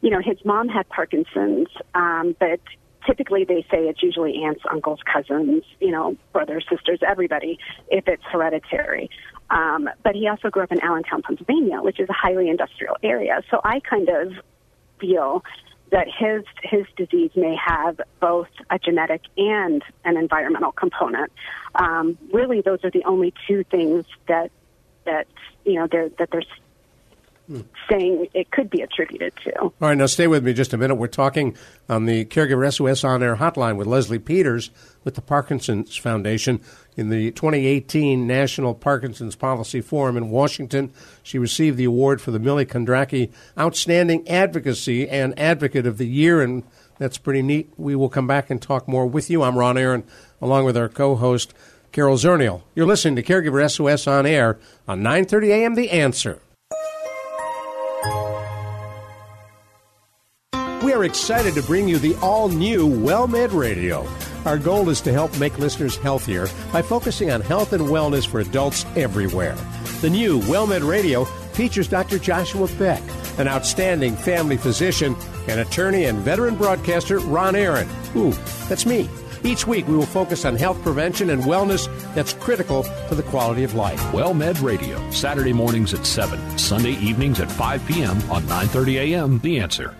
you 0.00 0.10
know, 0.10 0.20
his 0.20 0.36
mom 0.44 0.68
had 0.68 0.88
Parkinson's, 0.88 1.68
um, 1.94 2.34
but 2.40 2.58
typically 3.06 3.44
they 3.44 3.62
say 3.70 3.86
it's 3.86 4.02
usually 4.02 4.42
aunts, 4.42 4.62
uncles, 4.68 4.98
cousins, 5.10 5.62
you 5.78 5.92
know, 5.92 6.16
brothers, 6.32 6.66
sisters, 6.68 6.98
everybody, 7.08 7.60
if 7.88 8.08
it's 8.08 8.24
hereditary. 8.32 9.10
Um, 9.50 9.88
but 10.02 10.16
he 10.16 10.26
also 10.26 10.50
grew 10.50 10.64
up 10.64 10.72
in 10.72 10.82
Allentown, 10.82 11.22
Pennsylvania, 11.22 11.80
which 11.82 12.00
is 12.00 12.08
a 12.08 12.14
highly 12.14 12.48
industrial 12.48 12.96
area. 13.04 13.40
So 13.48 13.60
I 13.62 13.78
kind 13.78 14.08
of 14.08 14.32
feel 15.00 15.44
that 15.92 16.08
his 16.08 16.42
his 16.64 16.86
disease 16.96 17.30
may 17.36 17.54
have 17.64 18.00
both 18.20 18.48
a 18.70 18.78
genetic 18.80 19.22
and 19.36 19.84
an 20.04 20.16
environmental 20.16 20.72
component. 20.72 21.30
Um, 21.76 22.18
really, 22.32 22.60
those 22.60 22.80
are 22.82 22.90
the 22.90 23.04
only 23.04 23.32
two 23.46 23.62
things 23.70 24.04
that 24.26 24.50
that 25.04 25.26
you 25.64 25.74
know 25.74 25.86
they're, 25.86 26.08
that 26.18 26.30
they're 26.30 26.42
hmm. 27.46 27.60
saying 27.88 28.26
it 28.34 28.50
could 28.50 28.70
be 28.70 28.80
attributed 28.82 29.32
to. 29.44 29.58
All 29.60 29.72
right, 29.80 29.96
now 29.96 30.06
stay 30.06 30.26
with 30.26 30.44
me 30.44 30.52
just 30.52 30.72
a 30.72 30.78
minute. 30.78 30.96
We're 30.96 31.06
talking 31.06 31.56
on 31.88 32.06
the 32.06 32.24
Caregiver 32.24 32.72
SOS 32.72 33.04
on 33.04 33.22
air 33.22 33.36
hotline 33.36 33.76
with 33.76 33.86
Leslie 33.86 34.18
Peters 34.18 34.70
with 35.04 35.14
the 35.14 35.22
Parkinson's 35.22 35.96
Foundation 35.96 36.60
in 36.96 37.08
the 37.08 37.30
2018 37.32 38.26
National 38.26 38.74
Parkinson's 38.74 39.36
Policy 39.36 39.80
Forum 39.80 40.16
in 40.16 40.30
Washington. 40.30 40.92
She 41.22 41.38
received 41.38 41.76
the 41.76 41.84
award 41.84 42.20
for 42.20 42.30
the 42.30 42.38
Milly 42.38 42.66
Kondracke 42.66 43.32
Outstanding 43.58 44.28
Advocacy 44.28 45.08
and 45.08 45.38
Advocate 45.38 45.86
of 45.86 45.98
the 45.98 46.06
Year, 46.06 46.42
and 46.42 46.62
that's 46.98 47.16
pretty 47.16 47.40
neat. 47.40 47.72
We 47.78 47.96
will 47.96 48.10
come 48.10 48.26
back 48.26 48.50
and 48.50 48.60
talk 48.60 48.86
more 48.86 49.06
with 49.06 49.30
you. 49.30 49.42
I'm 49.42 49.56
Ron 49.56 49.78
Aaron, 49.78 50.04
along 50.42 50.66
with 50.66 50.76
our 50.76 50.90
co-host 50.90 51.54
Carol 51.92 52.16
Zernial. 52.16 52.62
You're 52.74 52.86
listening 52.86 53.16
to 53.16 53.22
Caregiver 53.22 53.68
SOS 53.70 54.06
on 54.06 54.26
air 54.26 54.58
on 54.86 55.02
9:30 55.02 55.48
a.m. 55.48 55.74
The 55.74 55.90
Answer. 55.90 56.40
We 60.82 60.94
are 60.94 61.04
excited 61.04 61.54
to 61.54 61.62
bring 61.62 61.88
you 61.88 61.98
the 61.98 62.16
all-new 62.16 62.88
WellMed 62.88 63.52
Radio. 63.52 64.08
Our 64.46 64.56
goal 64.56 64.88
is 64.88 65.02
to 65.02 65.12
help 65.12 65.38
make 65.38 65.58
listeners 65.58 65.96
healthier 65.96 66.48
by 66.72 66.80
focusing 66.80 67.30
on 67.30 67.42
health 67.42 67.74
and 67.74 67.82
wellness 67.82 68.26
for 68.26 68.40
adults 68.40 68.86
everywhere. 68.96 69.56
The 70.00 70.08
new 70.08 70.40
WellMed 70.40 70.88
Radio 70.88 71.26
features 71.52 71.86
Dr. 71.86 72.18
Joshua 72.18 72.66
Beck, 72.78 73.02
an 73.38 73.46
outstanding 73.46 74.16
family 74.16 74.56
physician, 74.56 75.14
and 75.46 75.60
attorney 75.60 76.04
and 76.06 76.18
veteran 76.20 76.56
broadcaster 76.56 77.18
Ron 77.18 77.54
Aaron. 77.54 77.88
Ooh, 78.16 78.32
that's 78.66 78.86
me. 78.86 79.10
Each 79.42 79.66
week, 79.66 79.88
we 79.88 79.96
will 79.96 80.06
focus 80.06 80.44
on 80.44 80.56
health 80.56 80.80
prevention 80.82 81.30
and 81.30 81.42
wellness 81.42 81.88
that's 82.14 82.34
critical 82.34 82.82
to 83.08 83.14
the 83.14 83.22
quality 83.24 83.64
of 83.64 83.74
life. 83.74 84.00
WellMed 84.12 84.62
Radio, 84.62 85.10
Saturday 85.10 85.52
mornings 85.52 85.94
at 85.94 86.04
7, 86.04 86.58
Sunday 86.58 86.92
evenings 86.92 87.40
at 87.40 87.50
5 87.50 87.86
p.m. 87.86 88.16
on 88.30 88.42
9:30 88.42 88.94
a.m. 88.96 89.38
The 89.38 89.58
Answer. 89.60 89.94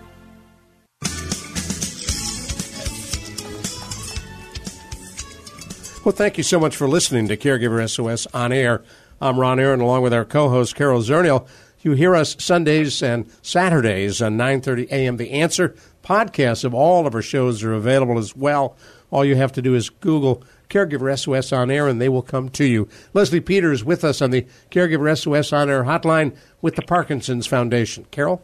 Well, 6.03 6.15
thank 6.15 6.37
you 6.37 6.43
so 6.43 6.59
much 6.59 6.75
for 6.75 6.87
listening 6.87 7.27
to 7.27 7.37
Caregiver 7.37 7.87
SOS 7.87 8.25
on 8.33 8.51
air. 8.51 8.83
I'm 9.21 9.39
Ron 9.39 9.59
Aaron, 9.59 9.81
along 9.81 10.01
with 10.01 10.15
our 10.15 10.25
co-host 10.25 10.75
Carol 10.75 11.01
Zernial. 11.01 11.47
You 11.81 11.93
hear 11.93 12.15
us 12.15 12.35
Sundays 12.39 13.03
and 13.03 13.29
Saturdays 13.43 14.21
on 14.21 14.37
9:30 14.37 14.87
a.m. 14.91 15.17
The 15.17 15.31
Answer. 15.31 15.75
Podcasts 16.03 16.63
of 16.63 16.73
all 16.73 17.05
of 17.05 17.13
our 17.13 17.21
shows 17.21 17.63
are 17.63 17.73
available 17.73 18.17
as 18.17 18.35
well 18.35 18.75
all 19.11 19.23
you 19.25 19.35
have 19.35 19.51
to 19.53 19.61
do 19.61 19.75
is 19.75 19.89
Google 19.89 20.43
Caregiver 20.69 21.17
SOS 21.17 21.51
on 21.51 21.69
air 21.69 21.87
and 21.87 22.01
they 22.01 22.09
will 22.09 22.21
come 22.21 22.49
to 22.49 22.65
you. 22.65 22.87
Leslie 23.13 23.41
Peters 23.41 23.83
with 23.83 24.03
us 24.03 24.21
on 24.21 24.31
the 24.31 24.47
Caregiver 24.71 25.15
SOS 25.17 25.53
on 25.53 25.69
air 25.69 25.83
hotline 25.83 26.35
with 26.61 26.75
the 26.75 26.81
Parkinson's 26.81 27.45
Foundation. 27.45 28.05
Carol? 28.09 28.43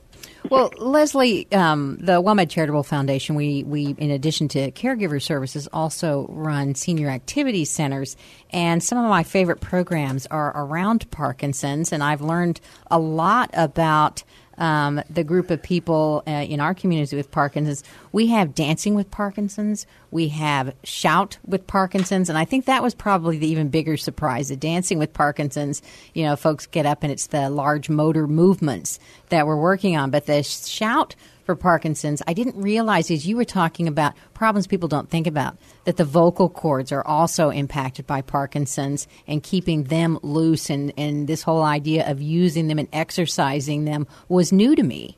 Well, 0.50 0.72
Leslie, 0.78 1.52
um, 1.52 1.98
the 2.00 2.22
WellMed 2.22 2.50
Charitable 2.50 2.84
Foundation, 2.84 3.36
we, 3.36 3.64
we, 3.64 3.96
in 3.98 4.12
addition 4.12 4.48
to 4.50 4.72
caregiver 4.72 5.22
services, 5.22 5.68
also 5.74 6.26
run 6.30 6.74
senior 6.76 7.10
activity 7.10 7.66
centers. 7.66 8.16
And 8.52 8.82
some 8.82 8.98
of 8.98 9.10
my 9.10 9.24
favorite 9.24 9.60
programs 9.60 10.26
are 10.28 10.54
around 10.56 11.10
Parkinson's. 11.12 11.92
And 11.92 12.02
I've 12.02 12.22
learned 12.22 12.62
a 12.90 12.98
lot 13.00 13.50
about 13.54 14.24
um, 14.58 15.02
the 15.10 15.24
group 15.24 15.52
of 15.52 15.62
people 15.62 16.24
uh, 16.28 16.32
in 16.32 16.60
our 16.60 16.74
community 16.74 17.16
with 17.16 17.32
Parkinson's. 17.32 17.84
We 18.12 18.28
have 18.28 18.56
Dancing 18.56 18.96
with 18.96 19.12
Parkinson's, 19.12 19.86
we 20.12 20.30
have 20.30 20.74
Shout 20.84 21.38
with 21.46 21.68
Parkinson's, 21.68 22.30
and 22.30 22.38
I 22.38 22.46
think 22.46 22.66
that 22.66 22.84
was 22.84 22.96
probably 22.96 23.38
the 23.38 23.48
even 23.48 23.70
bigger 23.70 23.98
surprise. 23.98 24.50
The 24.50 24.56
Dancing 24.56 25.00
with 25.00 25.14
Parkinson's, 25.14 25.82
you 26.14 26.24
know, 26.24 26.36
folks 26.36 26.66
get 26.66 26.86
up 26.86 27.04
and 27.04 27.12
it's 27.12 27.28
the 27.28 27.50
large 27.50 27.90
motor 27.90 28.28
movements 28.28 29.00
that 29.30 29.46
we're 29.46 29.60
working 29.60 29.96
on, 29.98 30.10
but 30.10 30.26
the 30.26 30.44
Shout 30.44 31.16
for 31.48 31.56
Parkinson's, 31.56 32.22
I 32.27 32.34
didn't 32.34 32.62
realize 32.62 33.10
as 33.10 33.25
you 33.25 33.38
were 33.38 33.46
talking 33.46 33.88
about 33.88 34.13
problems 34.34 34.68
people 34.68 34.89
don't 34.89 35.10
think 35.10 35.27
about 35.27 35.58
that 35.86 35.96
the 35.96 36.04
vocal 36.04 36.50
cords 36.50 36.92
are 36.92 37.08
also 37.08 37.50
impacted 37.50 38.06
by 38.06 38.22
Parkinson's 38.22 39.08
and 39.27 39.42
keeping 39.42 39.86
them 39.86 40.20
loose 40.22 40.70
and, 40.70 40.94
and 40.98 41.25
this 41.25 41.42
whole 41.42 41.63
idea 41.63 42.12
of 42.12 42.22
using 42.22 42.68
them 42.68 42.80
and 42.80 42.89
exercising 42.92 43.86
them 43.86 44.08
was 44.27 44.51
new 44.51 44.75
to 44.75 44.84
me. 44.84 45.18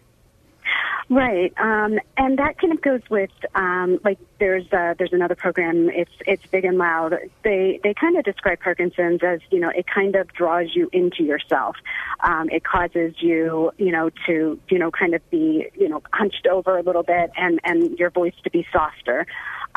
Right, 1.12 1.52
um, 1.58 1.98
and 2.18 2.38
that 2.38 2.60
kind 2.60 2.72
of 2.72 2.82
goes 2.84 3.02
with 3.10 3.32
um, 3.56 4.00
like 4.04 4.20
there's 4.40 4.72
uh, 4.72 4.94
there's 4.96 5.12
another 5.12 5.34
program. 5.34 5.90
It's 5.90 6.12
it's 6.28 6.46
big 6.52 6.66
and 6.66 6.78
loud. 6.78 7.16
They 7.44 7.80
they 7.84 7.96
kind 7.96 8.16
of 8.16 8.24
describe 8.24 8.60
Parkinson's 8.60 9.22
as 9.24 9.40
you 9.50 9.60
know 9.60 9.72
it 9.76 9.88
kind 9.88 10.16
of 10.16 10.32
draws 10.34 10.76
you 10.76 10.88
into 10.94 11.24
yourself. 11.24 11.78
Um, 12.20 12.50
it 12.52 12.64
causes 12.64 13.16
you 13.22 13.72
you 13.80 13.92
know 13.92 14.12
to 14.28 14.60
you 14.70 14.78
know 14.78 14.92
kind 14.92 15.16
of 15.16 15.28
be 15.32 15.66
you 15.74 15.90
know 15.90 16.04
hunched 16.14 16.46
over 16.46 16.78
a 16.78 16.84
little 16.84 17.02
bit 17.04 17.32
and 17.36 17.60
and 17.64 17.98
your 17.98 18.12
voice 18.12 18.36
to 18.44 18.52
be 18.52 18.68
softer. 18.72 19.26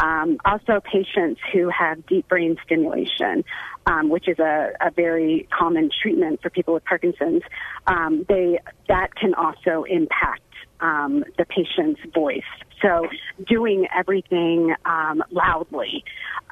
Um, 0.02 0.36
also, 0.44 0.80
patients 0.80 1.40
who 1.52 1.70
have 1.70 2.04
deep 2.06 2.28
brain 2.28 2.58
stimulation, 2.64 3.44
um, 3.86 4.10
which 4.10 4.28
is 4.28 4.38
a, 4.38 4.72
a, 4.80 4.90
very 4.90 5.46
common 5.56 5.90
treatment 6.02 6.40
for 6.42 6.50
people 6.50 6.74
with 6.74 6.84
Parkinson's, 6.84 7.42
um, 7.86 8.24
they 8.28 8.58
that 8.88 9.14
can 9.14 9.34
also 9.34 9.84
impact 9.84 10.42
um, 10.82 11.24
the 11.38 11.46
patient's 11.46 12.00
voice. 12.12 12.42
So, 12.82 13.08
doing 13.46 13.86
everything 13.96 14.74
um, 14.84 15.22
loudly 15.30 16.04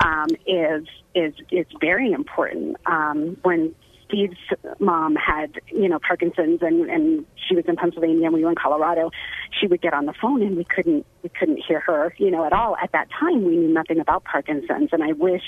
um, 0.03 0.29
is 0.47 0.87
is 1.15 1.35
is 1.51 1.67
very 1.81 2.13
important. 2.13 2.77
Um, 2.87 3.37
when 3.43 3.75
Steve's 4.11 4.37
mom 4.79 5.17
had, 5.17 5.61
you 5.69 5.89
know, 5.89 5.99
Parkinson's 5.99 6.63
and, 6.63 6.89
and 6.91 7.27
she 7.49 7.55
was 7.55 7.65
in 7.67 7.77
Pennsylvania 7.77 8.27
and 8.27 8.35
we 8.35 8.45
were 8.45 8.51
in 8.51 8.57
Colorado, 8.57 9.11
she 9.59 9.67
would 9.67 9.81
get 9.81 9.93
on 9.93 10.07
the 10.07 10.15
phone 10.21 10.43
and 10.43 10.57
we 10.57 10.65
couldn't 10.65 11.07
we 11.23 11.29
couldn't 11.29 11.61
hear 11.67 11.81
her, 11.81 12.15
you 12.19 12.31
know, 12.31 12.45
at 12.45 12.53
all. 12.53 12.77
At 12.77 12.93
that 12.93 13.09
time 13.11 13.45
we 13.45 13.57
knew 13.57 13.73
nothing 13.73 14.01
about 14.01 14.25
Parkinson's 14.25 14.91
and 14.93 15.03
I 15.03 15.13
wish, 15.13 15.45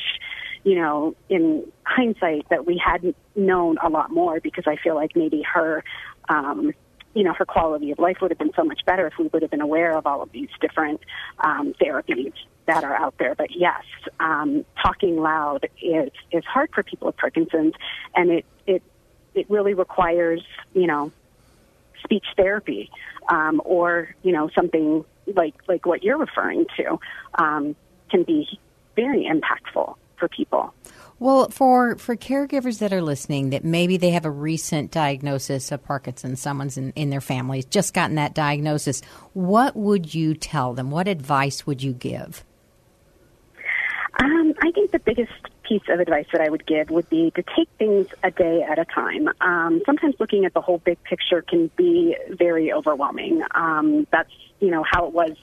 you 0.64 0.76
know, 0.76 1.14
in 1.28 1.64
hindsight 1.84 2.48
that 2.50 2.66
we 2.66 2.80
hadn't 2.84 3.16
known 3.34 3.78
a 3.82 3.88
lot 3.88 4.10
more 4.10 4.40
because 4.40 4.64
I 4.66 4.76
feel 4.76 4.94
like 4.94 5.16
maybe 5.16 5.42
her 5.54 5.84
um 6.28 6.72
you 7.14 7.24
know, 7.24 7.32
her 7.32 7.44
quality 7.44 7.90
of 7.90 7.98
life 7.98 8.18
would 8.20 8.30
have 8.30 8.38
been 8.38 8.52
so 8.56 8.64
much 8.64 8.84
better 8.86 9.06
if 9.06 9.14
we 9.18 9.26
would 9.28 9.42
have 9.42 9.50
been 9.50 9.60
aware 9.60 9.96
of 9.96 10.06
all 10.06 10.22
of 10.22 10.32
these 10.32 10.48
different 10.60 11.00
um, 11.40 11.74
therapies 11.74 12.32
that 12.66 12.84
are 12.84 12.94
out 12.94 13.14
there. 13.18 13.34
But 13.34 13.54
yes, 13.54 13.82
um, 14.20 14.64
talking 14.82 15.16
loud 15.16 15.68
is 15.80 16.10
is 16.30 16.44
hard 16.44 16.70
for 16.72 16.82
people 16.82 17.06
with 17.06 17.16
Parkinson's, 17.16 17.74
and 18.14 18.30
it 18.30 18.44
it 18.66 18.82
it 19.34 19.50
really 19.50 19.74
requires 19.74 20.42
you 20.74 20.86
know 20.86 21.12
speech 22.02 22.26
therapy 22.36 22.90
um, 23.28 23.60
or 23.64 24.14
you 24.22 24.32
know 24.32 24.50
something 24.54 25.04
like 25.26 25.54
like 25.68 25.86
what 25.86 26.02
you're 26.02 26.18
referring 26.18 26.66
to 26.76 26.98
um, 27.34 27.76
can 28.10 28.22
be 28.22 28.58
very 28.96 29.24
impactful 29.24 29.96
for 30.16 30.28
people. 30.28 30.72
Well, 31.22 31.50
for 31.50 31.94
for 31.98 32.16
caregivers 32.16 32.80
that 32.80 32.92
are 32.92 33.00
listening, 33.00 33.50
that 33.50 33.62
maybe 33.62 33.96
they 33.96 34.10
have 34.10 34.24
a 34.24 34.30
recent 34.30 34.90
diagnosis 34.90 35.70
of 35.70 35.84
Parkinson's, 35.84 36.40
someone's 36.40 36.76
in, 36.76 36.92
in 36.96 37.10
their 37.10 37.20
family 37.20 37.62
just 37.62 37.94
gotten 37.94 38.16
that 38.16 38.34
diagnosis. 38.34 39.02
What 39.32 39.76
would 39.76 40.12
you 40.12 40.34
tell 40.34 40.74
them? 40.74 40.90
What 40.90 41.06
advice 41.06 41.64
would 41.64 41.80
you 41.80 41.92
give? 41.92 42.42
Um, 44.20 44.52
I 44.62 44.72
think 44.72 44.90
the 44.90 44.98
biggest 44.98 45.30
piece 45.62 45.82
of 45.88 46.00
advice 46.00 46.26
that 46.32 46.40
I 46.40 46.48
would 46.48 46.66
give 46.66 46.90
would 46.90 47.08
be 47.08 47.30
to 47.36 47.44
take 47.56 47.68
things 47.78 48.08
a 48.24 48.32
day 48.32 48.64
at 48.68 48.80
a 48.80 48.84
time. 48.84 49.28
Um, 49.40 49.80
sometimes 49.86 50.16
looking 50.18 50.44
at 50.44 50.54
the 50.54 50.60
whole 50.60 50.78
big 50.78 51.00
picture 51.04 51.40
can 51.40 51.70
be 51.76 52.16
very 52.30 52.72
overwhelming. 52.72 53.42
Um, 53.54 54.08
that's 54.10 54.32
you 54.58 54.72
know 54.72 54.82
how 54.82 55.06
it 55.06 55.12
was 55.12 55.36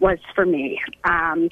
was 0.00 0.18
for 0.34 0.46
me. 0.46 0.80
Um, 1.04 1.50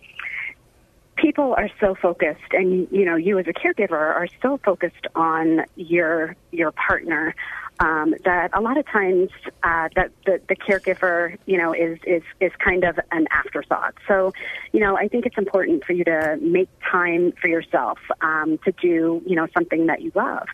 people 1.16 1.54
are 1.56 1.68
so 1.80 1.94
focused 1.94 2.52
and 2.52 2.88
you 2.90 3.04
know 3.04 3.16
you 3.16 3.38
as 3.38 3.46
a 3.46 3.52
caregiver 3.52 3.92
are 3.92 4.28
so 4.42 4.58
focused 4.64 5.06
on 5.14 5.64
your 5.76 6.34
your 6.50 6.72
partner 6.72 7.34
um, 7.80 8.14
that 8.24 8.50
a 8.52 8.60
lot 8.60 8.76
of 8.76 8.86
times 8.86 9.30
uh, 9.62 9.88
that 9.96 10.10
the, 10.26 10.40
the 10.48 10.56
caregiver 10.56 11.36
you 11.46 11.56
know 11.56 11.72
is 11.72 11.98
is 12.06 12.22
is 12.40 12.52
kind 12.62 12.84
of 12.84 12.98
an 13.10 13.26
afterthought. 13.30 13.94
So 14.06 14.32
you 14.72 14.80
know 14.80 14.96
I 14.96 15.08
think 15.08 15.26
it's 15.26 15.38
important 15.38 15.84
for 15.84 15.92
you 15.92 16.04
to 16.04 16.38
make 16.40 16.68
time 16.90 17.32
for 17.40 17.48
yourself 17.48 17.98
um, 18.20 18.58
to 18.64 18.72
do 18.72 19.22
you 19.26 19.34
know 19.34 19.46
something 19.54 19.86
that 19.86 20.02
you 20.02 20.12
love. 20.14 20.46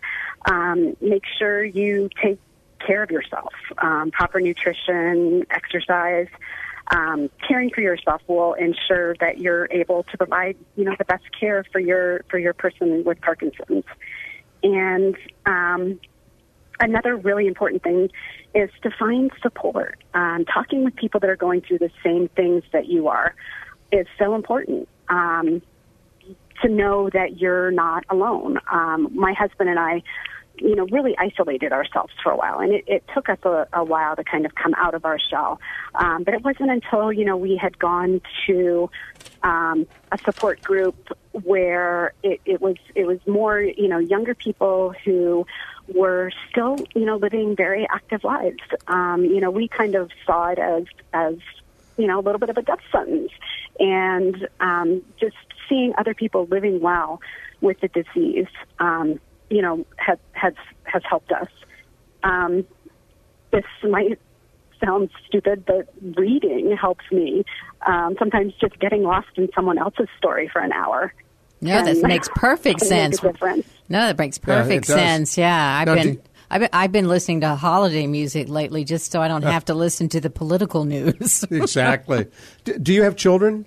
Um, 0.45 0.95
make 1.01 1.23
sure 1.37 1.63
you 1.63 2.09
take 2.21 2.39
care 2.85 3.03
of 3.03 3.11
yourself 3.11 3.53
um, 3.79 4.11
proper 4.11 4.39
nutrition 4.39 5.45
exercise 5.49 6.27
um, 6.91 7.29
caring 7.47 7.69
for 7.69 7.81
yourself 7.81 8.21
will 8.27 8.53
ensure 8.53 9.15
that 9.19 9.39
you're 9.39 9.67
able 9.71 10.03
to 10.03 10.17
provide, 10.17 10.57
you 10.75 10.85
know, 10.85 10.95
the 10.97 11.05
best 11.05 11.25
care 11.37 11.63
for 11.71 11.79
your 11.79 12.23
for 12.29 12.39
your 12.39 12.53
person 12.53 13.03
with 13.03 13.19
Parkinson's. 13.21 13.83
And 14.63 15.15
um, 15.45 15.99
another 16.79 17.15
really 17.15 17.47
important 17.47 17.83
thing 17.83 18.09
is 18.55 18.69
to 18.83 18.91
find 18.97 19.31
support. 19.41 19.99
Um, 20.13 20.45
talking 20.45 20.83
with 20.83 20.95
people 20.95 21.19
that 21.19 21.29
are 21.29 21.35
going 21.35 21.61
through 21.61 21.79
the 21.79 21.91
same 22.03 22.29
things 22.29 22.63
that 22.71 22.87
you 22.87 23.07
are 23.07 23.35
is 23.91 24.07
so 24.17 24.35
important. 24.35 24.87
Um, 25.09 25.61
to 26.61 26.69
know 26.69 27.07
that 27.11 27.39
you're 27.39 27.69
not 27.69 28.03
alone. 28.09 28.59
Um, 28.71 29.09
my 29.13 29.33
husband 29.33 29.69
and 29.69 29.77
I 29.77 30.01
you 30.59 30.75
know, 30.75 30.85
really 30.87 31.15
isolated 31.17 31.71
ourselves 31.71 32.13
for 32.23 32.31
a 32.31 32.35
while. 32.35 32.59
And 32.59 32.73
it, 32.73 32.83
it 32.87 33.03
took 33.13 33.29
us 33.29 33.39
a, 33.43 33.67
a 33.73 33.83
while 33.83 34.15
to 34.15 34.23
kind 34.23 34.45
of 34.45 34.55
come 34.55 34.73
out 34.75 34.93
of 34.93 35.05
our 35.05 35.19
shell. 35.19 35.59
Um, 35.95 36.23
but 36.23 36.33
it 36.33 36.43
wasn't 36.43 36.71
until, 36.71 37.11
you 37.11 37.25
know, 37.25 37.37
we 37.37 37.57
had 37.57 37.77
gone 37.79 38.21
to 38.47 38.89
um, 39.43 39.87
a 40.11 40.17
support 40.19 40.61
group 40.61 40.95
where 41.31 42.13
it, 42.23 42.41
it 42.45 42.61
was 42.61 42.77
it 42.95 43.05
was 43.05 43.19
more, 43.27 43.61
you 43.61 43.87
know, 43.87 43.99
younger 43.99 44.33
people 44.33 44.93
who 45.05 45.45
were 45.93 46.31
still, 46.49 46.77
you 46.95 47.05
know, 47.05 47.17
living 47.17 47.55
very 47.55 47.87
active 47.89 48.23
lives. 48.23 48.61
Um, 48.87 49.23
you 49.23 49.39
know, 49.39 49.51
we 49.51 49.67
kind 49.67 49.95
of 49.95 50.11
saw 50.25 50.49
it 50.49 50.59
as 50.59 50.83
as 51.13 51.35
you 51.97 52.07
know 52.07 52.19
a 52.19 52.21
little 52.21 52.39
bit 52.39 52.49
of 52.49 52.57
a 52.57 52.61
death 52.61 52.79
sentence, 52.91 53.31
and 53.79 54.47
um, 54.59 55.01
just 55.19 55.35
seeing 55.69 55.93
other 55.97 56.13
people 56.13 56.45
living 56.49 56.79
well 56.79 57.21
with 57.61 57.79
the 57.79 57.87
disease 57.87 58.47
um, 58.79 59.19
you 59.49 59.61
know, 59.61 59.85
has 59.97 60.17
has 60.33 60.53
has 60.83 61.01
helped 61.07 61.31
us. 61.31 61.47
Um, 62.23 62.65
this 63.51 63.65
might 63.83 64.19
sound 64.83 65.09
stupid, 65.27 65.65
but 65.65 65.87
reading 66.17 66.75
helps 66.79 67.05
me. 67.11 67.43
Um, 67.85 68.15
sometimes 68.19 68.53
just 68.59 68.77
getting 68.79 69.03
lost 69.03 69.29
in 69.35 69.49
someone 69.55 69.77
else's 69.77 70.07
story 70.17 70.49
for 70.51 70.61
an 70.61 70.71
hour. 70.71 71.13
No, 71.61 71.83
that 71.83 72.01
makes 72.03 72.29
perfect 72.35 72.81
sense. 72.85 73.21
No, 73.21 73.31
that 73.89 74.17
makes 74.17 74.37
perfect 74.37 74.89
yeah, 74.89 74.95
sense. 74.95 75.37
Yeah, 75.37 75.77
I've 75.79 76.03
been. 76.03 76.21
I've 76.49 76.61
been, 76.61 76.69
I've 76.71 76.91
been 76.93 77.09
listening 77.09 77.41
to 77.41 77.55
holiday 77.55 78.07
music 78.07 78.47
lately 78.47 78.85
just 78.85 79.11
so 79.11 79.21
I 79.21 79.27
don't 79.27 79.41
have 79.41 79.65
to 79.65 79.73
listen 79.73 80.07
to 80.09 80.21
the 80.21 80.29
political 80.29 80.85
news. 80.85 81.43
exactly. 81.51 82.27
Do, 82.63 82.79
do 82.79 82.93
you 82.93 83.03
have 83.03 83.17
children? 83.17 83.65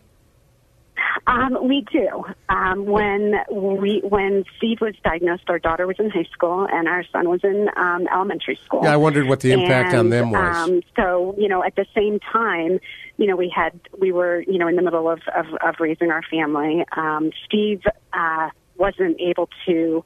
Um, 1.27 1.69
we 1.69 1.87
do. 1.93 2.25
Um, 2.49 2.87
when 2.87 3.35
we 3.51 4.01
when 4.05 4.45
Steve 4.57 4.79
was 4.81 4.95
diagnosed, 5.05 5.45
our 5.49 5.59
daughter 5.59 5.87
was 5.87 5.97
in 5.99 6.11
high 6.11 6.29
school 6.33 6.67
and 6.71 6.89
our 6.89 7.05
son 7.13 7.29
was 7.29 7.41
in 7.45 7.69
um, 7.77 8.09
elementary 8.13 8.59
school. 8.65 8.81
Yeah, 8.85 8.95
I 8.95 8.97
wondered 8.97 9.29
what 9.29 9.41
the 9.41 9.53
impact 9.53 9.91
and, 9.91 9.99
on 9.99 10.11
them 10.11 10.31
was. 10.31 10.57
Um, 10.57 10.83
so 10.97 11.35
you 11.39 11.49
know, 11.49 11.63
at 11.63 11.77
the 11.77 11.87
same 11.95 12.19
time, 12.21 12.81
you 13.17 13.27
know, 13.27 13.37
we 13.37 13.53
had 13.55 13.79
we 13.99 14.13
were 14.13 14.41
you 14.43 14.59
know 14.59 14.69
in 14.69 14.77
the 14.77 14.83
middle 14.83 15.09
of 15.11 15.21
of, 15.37 15.47
of 15.63 15.75
raising 15.79 16.11
our 16.11 16.23
family. 16.23 16.85
Um, 16.97 17.31
Steve 17.45 17.83
uh, 18.13 18.51
wasn't 18.77 19.21
able 19.21 19.49
to 19.67 20.03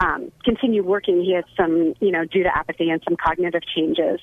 um, 0.00 0.32
continue 0.44 0.82
working. 0.82 1.22
He 1.22 1.34
had 1.34 1.44
some, 1.56 1.94
you 2.00 2.10
know, 2.10 2.24
due 2.24 2.42
to 2.42 2.56
apathy 2.56 2.90
and 2.90 3.00
some 3.04 3.16
cognitive 3.16 3.62
changes, 3.74 4.20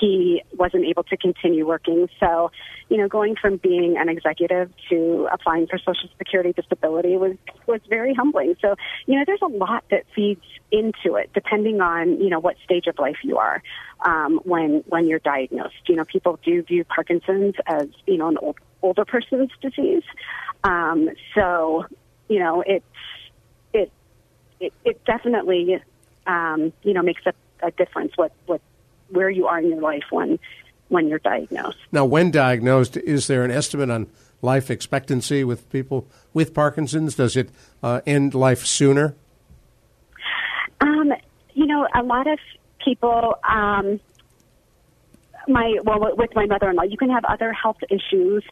he 0.00 0.42
wasn't 0.52 0.84
able 0.84 1.04
to 1.04 1.16
continue 1.16 1.66
working. 1.66 2.08
So, 2.20 2.50
you 2.88 2.98
know, 2.98 3.08
going 3.08 3.34
from 3.34 3.56
being 3.56 3.96
an 3.96 4.08
executive 4.08 4.70
to 4.90 5.28
applying 5.32 5.66
for 5.66 5.78
Social 5.78 6.08
Security 6.18 6.52
disability 6.52 7.16
was 7.16 7.36
was 7.66 7.80
very 7.88 8.14
humbling. 8.14 8.56
So, 8.60 8.76
you 9.06 9.18
know, 9.18 9.24
there's 9.26 9.42
a 9.42 9.48
lot 9.48 9.84
that 9.90 10.04
feeds 10.14 10.42
into 10.70 11.16
it, 11.16 11.30
depending 11.32 11.80
on 11.80 12.20
you 12.20 12.28
know 12.28 12.38
what 12.38 12.56
stage 12.64 12.86
of 12.86 12.98
life 12.98 13.16
you 13.22 13.38
are 13.38 13.62
um, 14.04 14.40
when 14.44 14.84
when 14.86 15.06
you're 15.06 15.18
diagnosed. 15.18 15.88
You 15.88 15.96
know, 15.96 16.04
people 16.04 16.38
do 16.44 16.62
view 16.62 16.84
Parkinson's 16.84 17.54
as 17.66 17.88
you 18.06 18.18
know 18.18 18.28
an 18.28 18.38
old, 18.38 18.58
older 18.82 19.04
person's 19.04 19.50
disease. 19.60 20.04
Um, 20.64 21.08
so, 21.34 21.84
you 22.28 22.38
know, 22.38 22.62
it's 22.66 22.84
it, 23.72 23.92
it 24.60 25.04
definitely, 25.04 25.82
um, 26.26 26.72
you 26.82 26.92
know, 26.92 27.02
makes 27.02 27.22
a, 27.26 27.32
a 27.62 27.70
difference 27.72 28.12
what, 28.16 28.32
what, 28.46 28.60
where 29.10 29.30
you 29.30 29.46
are 29.46 29.58
in 29.58 29.68
your 29.68 29.80
life 29.80 30.04
when, 30.10 30.38
when 30.88 31.08
you're 31.08 31.18
diagnosed. 31.18 31.78
Now, 31.92 32.04
when 32.04 32.30
diagnosed, 32.30 32.96
is 32.96 33.26
there 33.26 33.44
an 33.44 33.50
estimate 33.50 33.90
on 33.90 34.08
life 34.42 34.70
expectancy 34.70 35.44
with 35.44 35.68
people 35.70 36.06
with 36.32 36.54
Parkinson's? 36.54 37.14
Does 37.14 37.36
it 37.36 37.50
uh, 37.82 38.00
end 38.06 38.34
life 38.34 38.64
sooner? 38.64 39.14
Um, 40.80 41.12
you 41.54 41.66
know, 41.66 41.86
a 41.94 42.02
lot 42.02 42.26
of 42.26 42.38
people, 42.84 43.38
um, 43.48 44.00
my 45.48 45.78
well, 45.84 46.14
with 46.16 46.34
my 46.34 46.46
mother-in-law, 46.46 46.84
you 46.84 46.96
can 46.96 47.10
have 47.10 47.24
other 47.24 47.52
health 47.52 47.78
issues 47.88 48.44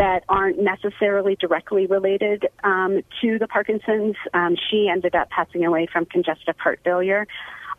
that 0.00 0.24
aren't 0.30 0.58
necessarily 0.58 1.36
directly 1.36 1.84
related 1.84 2.46
um, 2.64 3.02
to 3.20 3.38
the 3.38 3.46
Parkinson's. 3.46 4.16
Um, 4.32 4.56
she 4.70 4.88
ended 4.90 5.14
up 5.14 5.28
passing 5.28 5.62
away 5.66 5.88
from 5.92 6.06
congestive 6.06 6.56
heart 6.58 6.80
failure. 6.82 7.26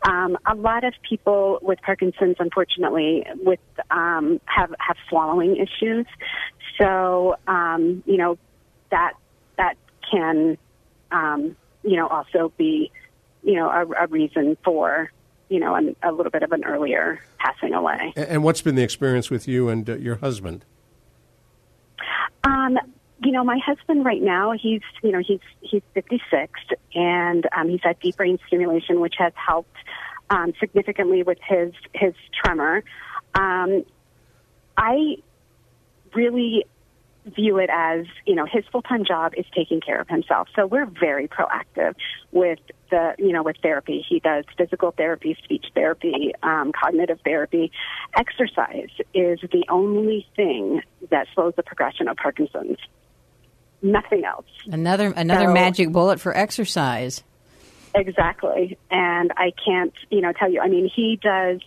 Um, 0.04 0.38
a 0.46 0.54
lot 0.54 0.84
of 0.84 0.94
people 1.02 1.58
with 1.64 1.82
Parkinson's, 1.82 2.36
unfortunately, 2.38 3.26
with 3.38 3.60
um, 3.90 4.40
have 4.46 4.72
have 4.78 4.98
swallowing 5.10 5.58
issues. 5.58 6.06
So 6.80 7.38
um, 7.48 8.04
you 8.06 8.18
know 8.18 8.38
that 8.92 9.14
that 9.58 9.78
can 10.12 10.60
um, 11.12 11.56
you 11.82 11.96
know 11.96 12.08
also 12.08 12.54
be 12.56 12.92
you 13.42 13.56
know 13.56 13.68
a, 13.68 14.04
a 14.04 14.08
reason 14.08 14.58
for 14.64 15.12
you 15.50 15.60
know 15.60 15.74
an, 15.74 15.96
a 16.04 16.12
little 16.12 16.32
bit 16.32 16.44
of 16.44 16.52
an 16.52 16.66
earlier 16.66 17.20
passing 17.40 17.74
away. 17.74 18.14
And 18.16 18.44
what's 18.44 18.62
been 18.62 18.76
the 18.76 18.84
experience 18.84 19.32
with 19.32 19.48
you 19.48 19.70
and 19.70 19.90
uh, 19.90 19.96
your 19.96 20.18
husband? 20.18 20.66
Um, 22.44 22.78
you 23.24 23.32
know, 23.32 23.44
my 23.44 23.60
husband 23.64 24.04
right 24.04 24.22
now, 24.22 24.52
he's, 24.52 24.82
you 25.04 25.12
know, 25.12 25.22
he's, 25.26 25.40
he's 25.62 25.84
56 25.94 26.60
and, 26.96 27.48
um, 27.56 27.70
he's 27.70 27.82
had 27.84 28.00
deep 28.00 28.18
brain 28.18 28.40
stimulation, 28.48 29.00
which 29.00 29.16
has 29.20 29.34
helped, 29.36 29.76
um, 30.30 30.54
significantly 30.60 31.22
with 31.22 31.38
his, 31.48 31.74
his 31.94 32.14
tremor. 32.34 32.84
Um, 33.36 33.86
I 34.76 35.18
really 36.16 36.66
view 37.26 37.58
it 37.60 37.70
as, 37.72 38.06
you 38.26 38.36
know, 38.36 38.46
his 38.52 38.64
full-time 38.72 39.06
job 39.06 39.34
is 39.38 39.46
taking 39.56 39.80
care 39.80 40.02
of 40.02 40.08
himself. 40.08 40.48
So 40.56 40.66
we're 40.66 40.86
very 40.88 41.28
proactive 41.28 41.96
with 42.32 42.60
the, 42.90 43.14
you 43.20 43.32
know, 43.32 43.44
with 43.44 43.58
therapy. 43.62 44.04
He 44.08 44.20
does 44.20 44.46
physical 44.58 44.92
therapy, 44.92 45.38
speech 45.44 45.68
therapy, 45.76 46.34
um, 46.42 46.72
cognitive 46.72 47.20
therapy. 47.24 47.72
Exercise 48.16 48.90
is 49.14 49.40
the 49.52 49.66
only 49.70 50.28
thing 50.36 50.82
that 51.10 51.28
slows 51.36 51.54
the 51.56 51.64
progression 51.64 52.08
of 52.08 52.18
Parkinson's. 52.18 52.78
Nothing 53.84 54.26
else. 54.26 54.46
Another 54.68 55.08
another 55.16 55.46
So- 55.48 55.54
magic 55.54 55.92
bullet 55.92 56.20
for 56.20 56.36
exercise. 56.36 57.24
Exactly. 57.94 58.78
And 58.90 59.34
I 59.36 59.52
can't, 59.66 59.94
you 60.10 60.22
know, 60.22 60.32
tell 60.32 60.50
you, 60.50 60.62
I 60.62 60.70
mean, 60.70 60.90
he 60.94 61.20
does, 61.22 61.60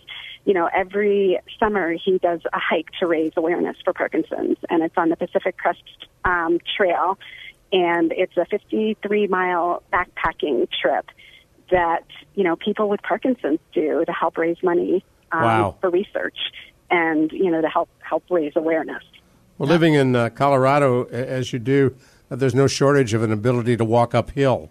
you 0.45 0.53
know, 0.53 0.69
every 0.73 1.39
summer 1.59 1.93
he 1.93 2.19
does 2.19 2.39
a 2.53 2.59
hike 2.59 2.89
to 2.99 3.07
raise 3.07 3.33
awareness 3.35 3.77
for 3.83 3.93
Parkinson's, 3.93 4.57
and 4.69 4.83
it's 4.83 4.97
on 4.97 5.09
the 5.09 5.15
Pacific 5.15 5.57
Crest 5.57 5.81
um, 6.23 6.59
Trail, 6.77 7.17
and 7.73 8.11
it's 8.11 8.37
a 8.37 8.45
53 8.45 9.27
mile 9.27 9.83
backpacking 9.91 10.67
trip 10.71 11.09
that, 11.71 12.05
you 12.35 12.43
know, 12.43 12.55
people 12.55 12.89
with 12.89 13.01
Parkinson's 13.01 13.59
do 13.73 14.05
to 14.05 14.11
help 14.11 14.37
raise 14.37 14.61
money 14.61 15.03
um, 15.31 15.43
Wow. 15.43 15.75
for 15.81 15.89
research 15.89 16.37
and, 16.91 17.31
you 17.31 17.49
know, 17.49 17.61
to 17.61 17.67
help, 17.67 17.89
help 17.99 18.23
raise 18.29 18.53
awareness. 18.55 19.03
Well, 19.57 19.67
living 19.67 19.95
in 19.95 20.15
uh, 20.15 20.29
Colorado, 20.29 21.05
as 21.05 21.51
you 21.53 21.59
do, 21.59 21.95
uh, 22.29 22.35
there's 22.35 22.53
no 22.53 22.67
shortage 22.67 23.15
of 23.15 23.23
an 23.23 23.31
ability 23.31 23.77
to 23.77 23.85
walk 23.85 24.13
uphill. 24.13 24.69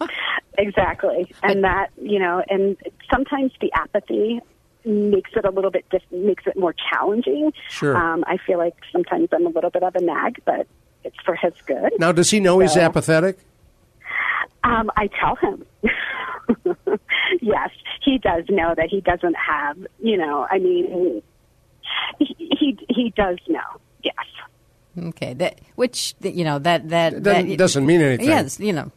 Exactly, 0.56 1.34
and 1.42 1.64
that 1.64 1.88
you 2.00 2.20
know, 2.20 2.40
and 2.48 2.76
sometimes 3.12 3.50
the 3.60 3.72
apathy 3.72 4.40
makes 4.84 5.30
it 5.34 5.44
a 5.44 5.50
little 5.50 5.70
bit 5.70 5.84
dif- 5.90 6.02
makes 6.10 6.46
it 6.46 6.56
more 6.56 6.74
challenging. 6.90 7.52
Sure. 7.68 7.96
Um, 7.96 8.24
I 8.26 8.36
feel 8.38 8.58
like 8.58 8.74
sometimes 8.92 9.28
I'm 9.32 9.46
a 9.46 9.50
little 9.50 9.70
bit 9.70 9.82
of 9.82 9.94
a 9.96 10.00
nag, 10.00 10.40
but 10.44 10.66
it's 11.04 11.16
for 11.24 11.34
his 11.34 11.52
good. 11.66 11.92
Now, 11.98 12.12
does 12.12 12.30
he 12.30 12.40
know 12.40 12.58
he's 12.60 12.76
apathetic? 12.76 13.38
Um, 14.62 14.90
I 14.96 15.08
tell 15.08 15.36
him. 15.36 15.64
yes, 17.42 17.70
he 18.02 18.18
does 18.18 18.44
know 18.48 18.74
that 18.76 18.88
he 18.90 19.00
doesn't 19.00 19.36
have. 19.36 19.76
You 20.00 20.16
know, 20.16 20.46
I 20.50 20.58
mean, 20.58 21.22
he 22.18 22.34
he, 22.38 22.78
he 22.88 23.12
does 23.16 23.38
know. 23.48 23.60
Yes. 24.02 24.14
Okay, 24.96 25.34
that 25.34 25.60
which 25.74 26.14
you 26.22 26.44
know 26.44 26.58
that 26.60 26.88
that 26.90 27.22
Doesn't, 27.22 27.48
that 27.48 27.58
doesn't 27.58 27.84
mean 27.86 28.00
anything. 28.00 28.26
Yes, 28.26 28.60
you 28.60 28.72
know, 28.72 28.90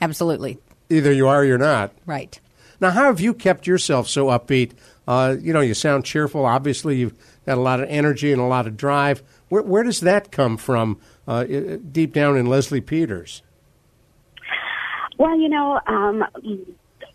absolutely 0.00 0.58
Either 0.90 1.12
you 1.12 1.26
are 1.28 1.40
or 1.40 1.44
you're 1.44 1.58
not. 1.58 1.92
right. 2.06 2.38
Now, 2.80 2.90
how 2.90 3.04
have 3.04 3.20
you 3.20 3.34
kept 3.34 3.66
yourself 3.66 4.08
so 4.08 4.26
upbeat? 4.26 4.72
Uh, 5.06 5.36
you 5.40 5.52
know, 5.52 5.60
you 5.60 5.74
sound 5.74 6.04
cheerful. 6.04 6.44
Obviously, 6.46 6.96
you've 6.96 7.14
got 7.46 7.58
a 7.58 7.60
lot 7.60 7.80
of 7.80 7.88
energy 7.88 8.32
and 8.32 8.40
a 8.40 8.46
lot 8.46 8.66
of 8.66 8.76
drive. 8.76 9.22
Where, 9.48 9.62
where 9.62 9.82
does 9.82 10.00
that 10.00 10.32
come 10.32 10.56
from 10.56 10.98
uh, 11.28 11.44
deep 11.44 12.12
down 12.12 12.36
in 12.36 12.46
Leslie 12.46 12.80
Peters? 12.80 13.42
Well, 15.18 15.38
you 15.38 15.48
know, 15.48 15.80
um, 15.86 16.24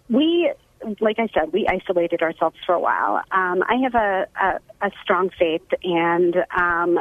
we, 0.10 0.52
like 1.00 1.20
I 1.20 1.28
said, 1.34 1.52
we 1.52 1.68
isolated 1.68 2.22
ourselves 2.22 2.56
for 2.66 2.74
a 2.74 2.80
while. 2.80 3.18
Um, 3.32 3.64
I 3.68 3.76
have 3.84 3.96
a, 3.96 4.28
a, 4.42 4.88
a 4.88 4.92
strong 5.04 5.32
faith, 5.38 5.68
and 5.84 6.38
um, 6.56 7.00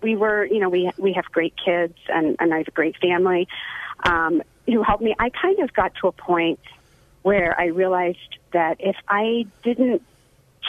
we 0.00 0.16
were, 0.16 0.44
you 0.46 0.60
know, 0.60 0.68
we 0.68 0.90
we 0.98 1.12
have 1.14 1.24
great 1.32 1.54
kids, 1.62 1.98
and, 2.08 2.36
and 2.38 2.54
I 2.54 2.58
have 2.58 2.68
a 2.68 2.72
great 2.72 2.96
family 2.98 3.48
um, 4.04 4.42
who 4.66 4.82
helped 4.82 5.02
me. 5.02 5.14
I 5.18 5.30
kind 5.30 5.58
of 5.60 5.72
got 5.74 5.92
to 6.00 6.08
a 6.08 6.12
point 6.12 6.60
where 7.24 7.58
I 7.58 7.66
realized 7.66 8.38
that 8.52 8.76
if 8.78 8.96
I 9.08 9.46
didn't 9.62 10.02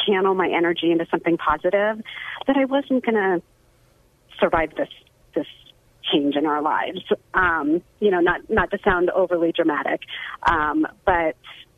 channel 0.07 0.33
my 0.33 0.49
energy 0.49 0.89
into 0.89 1.05
something 1.11 1.37
positive, 1.37 2.01
that 2.47 2.57
I 2.57 2.63
wasn't 2.65 3.05
going 3.05 3.15
to 3.15 3.41
survive 4.39 4.73
this 4.75 4.89
this 5.35 5.47
change 6.11 6.35
in 6.35 6.45
our 6.45 6.61
lives. 6.61 7.01
Um, 7.33 7.81
you 7.99 8.09
know, 8.09 8.21
not 8.21 8.49
not 8.49 8.71
to 8.71 8.79
sound 8.85 9.09
overly 9.09 9.51
dramatic, 9.51 10.01
um, 10.49 10.87
but 11.05 11.35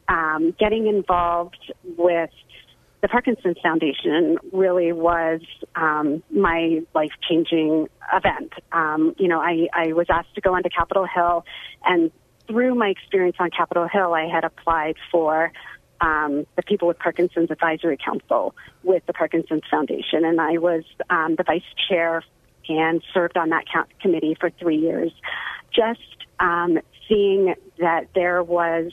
um, 0.07 0.53
getting 0.59 0.85
involved 0.85 1.73
with 1.97 2.29
the 3.01 3.07
Parkinson's 3.07 3.57
Foundation 3.63 4.37
really 4.51 4.91
was 4.91 5.41
um, 5.75 6.21
my 6.29 6.81
life 6.93 7.11
changing 7.27 7.87
event. 8.13 8.53
Um, 8.71 9.15
you 9.17 9.27
know, 9.27 9.39
I, 9.39 9.67
I 9.73 9.93
was 9.93 10.05
asked 10.09 10.35
to 10.35 10.41
go 10.41 10.53
onto 10.53 10.69
Capitol 10.69 11.07
Hill, 11.11 11.45
and 11.83 12.11
through 12.47 12.75
my 12.75 12.89
experience 12.89 13.37
on 13.39 13.49
Capitol 13.51 13.87
Hill, 13.87 14.13
I 14.13 14.27
had 14.27 14.43
applied 14.43 14.95
for 15.11 15.51
um, 16.01 16.45
the 16.55 16.63
People 16.63 16.87
with 16.87 16.99
Parkinson's 16.99 17.51
Advisory 17.51 17.97
Council 17.97 18.55
with 18.83 19.05
the 19.05 19.13
Parkinson's 19.13 19.63
Foundation, 19.69 20.25
and 20.25 20.39
I 20.39 20.57
was 20.57 20.83
um, 21.09 21.35
the 21.35 21.43
vice 21.43 21.61
chair 21.89 22.23
and 22.69 23.01
served 23.13 23.37
on 23.37 23.49
that 23.49 23.65
committee 24.01 24.35
for 24.39 24.49
three 24.49 24.77
years. 24.77 25.11
Just 25.73 26.01
um, 26.39 26.79
seeing 27.07 27.55
that 27.79 28.07
there 28.13 28.43
was 28.43 28.91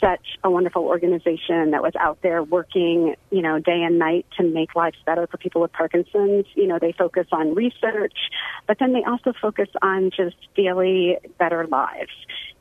such 0.00 0.38
a 0.44 0.50
wonderful 0.50 0.84
organization 0.84 1.72
that 1.72 1.82
was 1.82 1.92
out 1.98 2.18
there 2.22 2.42
working, 2.42 3.16
you 3.30 3.42
know, 3.42 3.58
day 3.58 3.82
and 3.82 3.98
night 3.98 4.26
to 4.36 4.44
make 4.44 4.76
lives 4.76 4.96
better 5.04 5.26
for 5.26 5.38
people 5.38 5.60
with 5.60 5.72
Parkinson's. 5.72 6.46
You 6.54 6.68
know, 6.68 6.78
they 6.78 6.92
focus 6.92 7.26
on 7.32 7.54
research, 7.54 8.16
but 8.66 8.78
then 8.78 8.92
they 8.92 9.02
also 9.02 9.32
focus 9.40 9.68
on 9.82 10.10
just 10.16 10.36
daily 10.54 11.18
better 11.38 11.66
lives. 11.66 12.12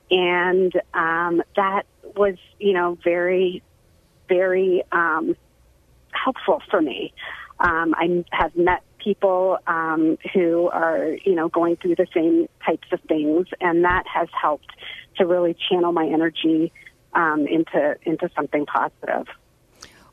And 0.09 0.73
um, 0.93 1.41
that 1.55 1.83
was, 2.15 2.35
you 2.59 2.73
know, 2.73 2.97
very, 3.03 3.61
very 4.29 4.83
um, 4.91 5.35
helpful 6.11 6.61
for 6.69 6.81
me. 6.81 7.13
Um, 7.59 7.95
I 7.95 8.23
have 8.31 8.55
met 8.55 8.83
people 9.03 9.57
um, 9.67 10.17
who 10.33 10.69
are, 10.69 11.17
you 11.25 11.35
know, 11.35 11.49
going 11.49 11.75
through 11.77 11.95
the 11.95 12.07
same 12.13 12.47
types 12.65 12.87
of 12.91 12.99
things, 13.07 13.47
and 13.59 13.83
that 13.83 14.03
has 14.13 14.27
helped 14.39 14.69
to 15.17 15.25
really 15.25 15.55
channel 15.69 15.91
my 15.91 16.05
energy 16.05 16.71
um, 17.13 17.47
into 17.47 17.95
into 18.03 18.29
something 18.35 18.65
positive. 18.65 19.27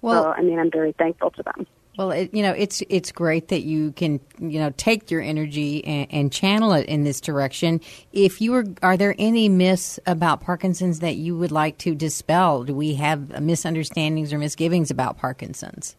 Well, 0.00 0.22
so, 0.22 0.28
I 0.33 0.42
mean, 0.42 0.59
I'm 0.59 0.70
very 0.70 0.92
thankful 0.92 1.30
to 1.33 1.42
them. 1.42 1.66
Well, 1.96 2.11
it, 2.11 2.35
you 2.35 2.42
know, 2.42 2.50
it's 2.52 2.83
it's 2.88 3.12
great 3.12 3.48
that 3.48 3.62
you 3.62 3.92
can 3.92 4.18
you 4.40 4.59
know 4.59 4.70
take 4.76 5.11
your 5.12 5.20
energy 5.20 5.85
and, 5.85 6.09
and 6.11 6.33
channel 6.33 6.72
it 6.72 6.87
in 6.88 7.04
this 7.04 7.20
direction. 7.20 7.80
If 8.12 8.40
you 8.40 8.50
were, 8.52 8.64
are 8.83 8.96
there 8.96 9.14
any 9.18 9.48
myths 9.48 10.00
about 10.07 10.40
Parkinson's 10.40 11.00
that 11.00 11.14
you 11.16 11.37
would 11.38 11.52
like 11.52 11.78
to 11.78 11.94
dispel? 11.94 12.64
Do 12.64 12.74
we 12.74 12.94
have 12.94 13.40
misunderstandings 13.40 14.33
or 14.33 14.38
misgivings 14.38 14.90
about 14.90 15.18
Parkinson's? 15.18 15.94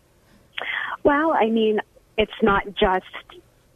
Well, 1.04 1.32
I 1.34 1.50
mean, 1.50 1.80
it's 2.18 2.32
not 2.42 2.64
just 2.76 3.06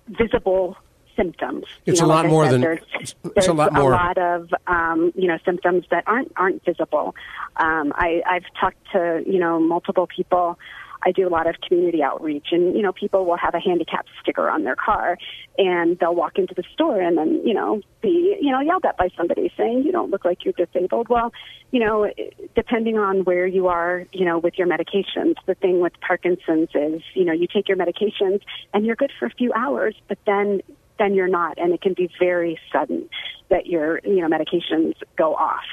visible 0.09 0.75
symptoms. 1.15 1.65
You 1.85 1.93
It's 1.93 2.01
know, 2.01 2.07
a 2.07 2.09
lot 2.09 2.23
like 2.25 2.31
more 2.31 2.45
said, 2.45 2.53
than- 2.53 2.61
there's, 2.61 2.79
it's 2.99 3.15
there's 3.35 3.47
a 3.47 3.53
lot 3.53 3.71
more. 3.73 3.93
of 4.17 4.53
um, 4.67 5.13
you 5.15 5.27
know 5.27 5.37
symptoms 5.45 5.85
that 5.91 6.03
aren't 6.05 6.33
aren't 6.35 6.65
visible. 6.65 7.15
Um, 7.55 7.93
I, 7.95 8.21
I've 8.25 8.43
talked 8.59 8.77
to 8.91 9.23
you 9.25 9.39
know 9.39 9.57
multiple 9.59 10.07
people. 10.07 10.59
I 11.03 11.11
do 11.11 11.27
a 11.27 11.29
lot 11.29 11.47
of 11.47 11.55
community 11.61 12.03
outreach, 12.03 12.47
and 12.51 12.75
you 12.75 12.81
know 12.81 12.91
people 12.91 13.25
will 13.25 13.37
have 13.37 13.55
a 13.55 13.59
handicap 13.59 14.05
sticker 14.21 14.49
on 14.49 14.63
their 14.63 14.75
car, 14.75 15.17
and 15.57 15.97
they'll 15.99 16.15
walk 16.15 16.37
into 16.37 16.53
the 16.53 16.63
store 16.73 16.99
and 17.01 17.17
then 17.17 17.41
you 17.45 17.53
know 17.53 17.81
be 18.01 18.37
you 18.41 18.51
know 18.51 18.59
yelled 18.59 18.85
at 18.85 18.97
by 18.97 19.09
somebody 19.17 19.51
saying 19.57 19.83
you 19.83 19.91
don't 19.91 20.11
look 20.11 20.25
like 20.25 20.43
you're 20.43 20.53
disabled. 20.53 21.07
Well, 21.09 21.31
you 21.71 21.79
know 21.79 22.11
depending 22.55 22.97
on 22.97 23.23
where 23.23 23.47
you 23.47 23.67
are, 23.67 24.05
you 24.11 24.25
know 24.25 24.39
with 24.39 24.55
your 24.57 24.67
medications. 24.67 25.35
The 25.45 25.55
thing 25.55 25.79
with 25.79 25.93
Parkinson's 26.05 26.69
is 26.75 27.01
you 27.13 27.25
know 27.25 27.33
you 27.33 27.47
take 27.47 27.67
your 27.67 27.77
medications 27.77 28.41
and 28.73 28.85
you're 28.85 28.95
good 28.95 29.11
for 29.19 29.25
a 29.25 29.31
few 29.31 29.53
hours, 29.53 29.95
but 30.07 30.17
then 30.25 30.61
then 30.99 31.13
you're 31.13 31.29
not, 31.29 31.57
and 31.57 31.73
it 31.73 31.81
can 31.81 31.93
be 31.93 32.09
very 32.19 32.59
sudden 32.71 33.09
that 33.49 33.65
your 33.65 33.99
you 34.03 34.21
know 34.21 34.27
medications 34.27 34.95
go 35.17 35.33
off. 35.35 35.63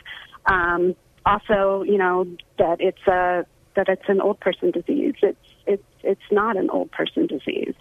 Um, 0.47 0.95
also, 1.27 1.83
you 1.83 1.99
know 1.99 2.27
that 2.59 2.81
it's 2.81 3.07
a 3.07 3.45
that 3.77 3.89
it's 3.89 4.09
an 4.09 4.21
old 4.21 4.41
person 4.41 4.71
disease. 4.71 5.15
It's 5.23 5.39
it's 5.67 5.85
it's 6.03 6.33
not 6.33 6.57
an 6.57 6.71
old 6.71 6.91
person 6.91 7.27
disease. 7.27 7.75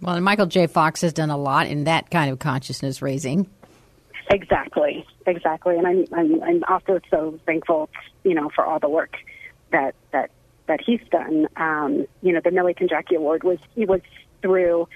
Well, 0.00 0.16
and 0.16 0.24
Michael 0.24 0.46
J. 0.46 0.66
Fox 0.66 1.00
has 1.02 1.12
done 1.12 1.30
a 1.30 1.36
lot 1.36 1.66
in 1.66 1.84
that 1.84 2.10
kind 2.10 2.30
of 2.30 2.38
consciousness 2.38 3.02
raising. 3.02 3.48
Exactly, 4.30 5.04
exactly, 5.26 5.76
and 5.76 5.86
I'm 5.86 6.04
I'm 6.12 6.42
I'm 6.42 6.64
also 6.68 7.00
so 7.10 7.38
thankful, 7.46 7.90
you 8.24 8.34
know, 8.34 8.50
for 8.54 8.64
all 8.64 8.78
the 8.78 8.88
work 8.88 9.16
that 9.72 9.94
that 10.12 10.30
that 10.66 10.80
he's 10.84 11.00
done. 11.10 11.48
Um, 11.56 12.06
you 12.22 12.32
know, 12.32 12.40
the 12.42 12.50
Milly 12.50 12.74
Kondracke 12.74 13.16
Award 13.16 13.44
was 13.44 13.58
he 13.74 13.84
was 13.84 14.00
through, 14.40 14.88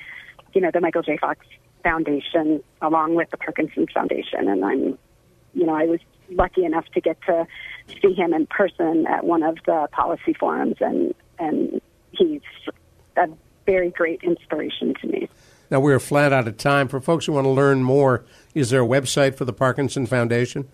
you 0.55 0.61
know, 0.61 0.71
the 0.73 0.81
Michael 0.81 1.03
J. 1.03 1.19
Fox 1.19 1.45
Foundation 1.83 2.63
along 2.83 3.15
with 3.15 3.31
the 3.31 3.37
Parkinson's 3.37 3.91
Foundation, 3.93 4.49
and 4.49 4.65
I'm, 4.65 4.99
you 5.55 5.67
know, 5.67 5.75
I 5.75 5.85
was 5.87 6.01
lucky 6.31 6.65
enough 6.65 6.87
to 6.95 7.01
get 7.01 7.19
to 7.27 7.47
see 8.03 8.15
him 8.15 8.33
in 8.33 8.47
person 8.47 9.07
at 9.07 9.25
one 9.25 9.43
of 9.43 9.59
the 9.67 9.89
policy 9.93 10.35
forums, 10.35 10.77
and 10.81 11.15
and 11.39 11.81
he's 12.13 12.41
a 13.17 13.29
very 13.67 13.91
great 13.91 14.23
inspiration 14.23 14.95
to 15.01 15.07
me. 15.07 15.29
Now, 15.71 15.81
we're 15.81 15.99
flat 15.99 16.33
out 16.33 16.47
of 16.47 16.57
time. 16.57 16.87
For 16.89 17.01
folks 17.01 17.27
who 17.27 17.33
want 17.33 17.47
to 17.47 17.51
learn 17.51 17.83
more, 17.83 18.25
is 18.55 18.71
there 18.71 18.83
a 18.83 18.87
website 18.87 19.35
for 19.35 19.45
the 19.45 19.53
Parkinson 19.53 20.07
Foundation? 20.07 20.69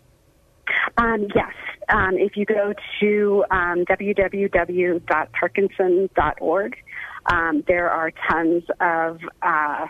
Um, 0.98 1.26
yes. 1.34 1.54
Um, 1.88 2.16
if 2.16 2.36
you 2.36 2.44
go 2.44 2.74
to 3.00 3.44
um, 3.50 3.86
www.parkinson.org, 3.86 6.76
um, 7.26 7.64
there 7.66 7.90
are 7.90 8.12
tons 8.30 8.62
of 8.80 9.18
uh, 9.42 9.88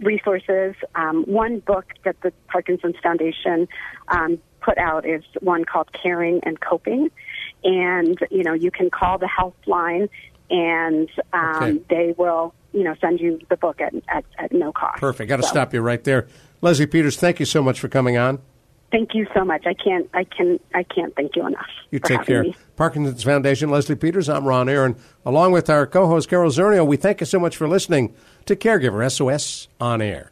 resources. 0.00 0.74
Um, 0.94 1.24
one 1.24 1.58
book 1.60 1.86
that 2.04 2.20
the 2.22 2.32
Parkinson's 2.48 2.96
Foundation 3.02 3.66
um, 4.08 4.38
put 4.62 4.78
out 4.78 5.06
is 5.06 5.22
one 5.40 5.64
called 5.64 5.90
Caring 5.92 6.40
and 6.44 6.60
Coping. 6.60 7.10
And, 7.64 8.18
you 8.30 8.42
know, 8.42 8.54
you 8.54 8.70
can 8.70 8.90
call 8.90 9.18
the 9.18 9.26
helpline 9.28 10.08
and 10.50 11.08
um, 11.32 11.62
Okay. 11.62 11.80
they 11.88 12.14
will, 12.16 12.54
you 12.72 12.82
know, 12.84 12.94
send 13.00 13.20
you 13.20 13.38
the 13.48 13.56
book 13.56 13.80
at, 13.80 13.94
at, 14.08 14.24
at 14.38 14.52
no 14.52 14.72
cost. 14.72 15.00
Perfect. 15.00 15.28
Got 15.28 15.36
to 15.36 15.42
So, 15.42 15.48
stop 15.50 15.72
you 15.74 15.80
right 15.80 16.02
there. 16.02 16.26
Leslie 16.60 16.86
Peters, 16.86 17.16
thank 17.16 17.40
you 17.40 17.46
so 17.46 17.62
much 17.62 17.78
for 17.80 17.88
coming 17.88 18.16
on. 18.16 18.38
Thank 18.90 19.14
you 19.14 19.26
so 19.34 19.42
much. 19.44 19.64
I 19.66 19.72
can't, 19.72 20.10
I 20.12 20.24
can, 20.24 20.60
I 20.74 20.82
can't 20.82 21.14
thank 21.16 21.34
you 21.36 21.46
enough. 21.46 21.64
You 21.90 21.98
take 21.98 22.24
care. 22.26 22.42
me. 22.42 22.54
Parkinson's 22.76 23.22
Foundation, 23.22 23.70
Leslie 23.70 23.94
Peters, 23.96 24.28
I'm 24.28 24.44
Ron 24.44 24.68
Aaron. 24.68 24.96
Along 25.24 25.52
with 25.52 25.70
our 25.70 25.86
co 25.86 26.06
host, 26.08 26.28
Carol 26.28 26.50
Zernial, 26.50 26.86
we 26.86 26.98
thank 26.98 27.20
you 27.20 27.26
so 27.26 27.38
much 27.38 27.56
for 27.56 27.66
listening 27.66 28.14
to 28.44 28.54
Caregiver 28.56 29.10
SOS 29.10 29.68
On 29.80 30.02
Air. 30.02 30.31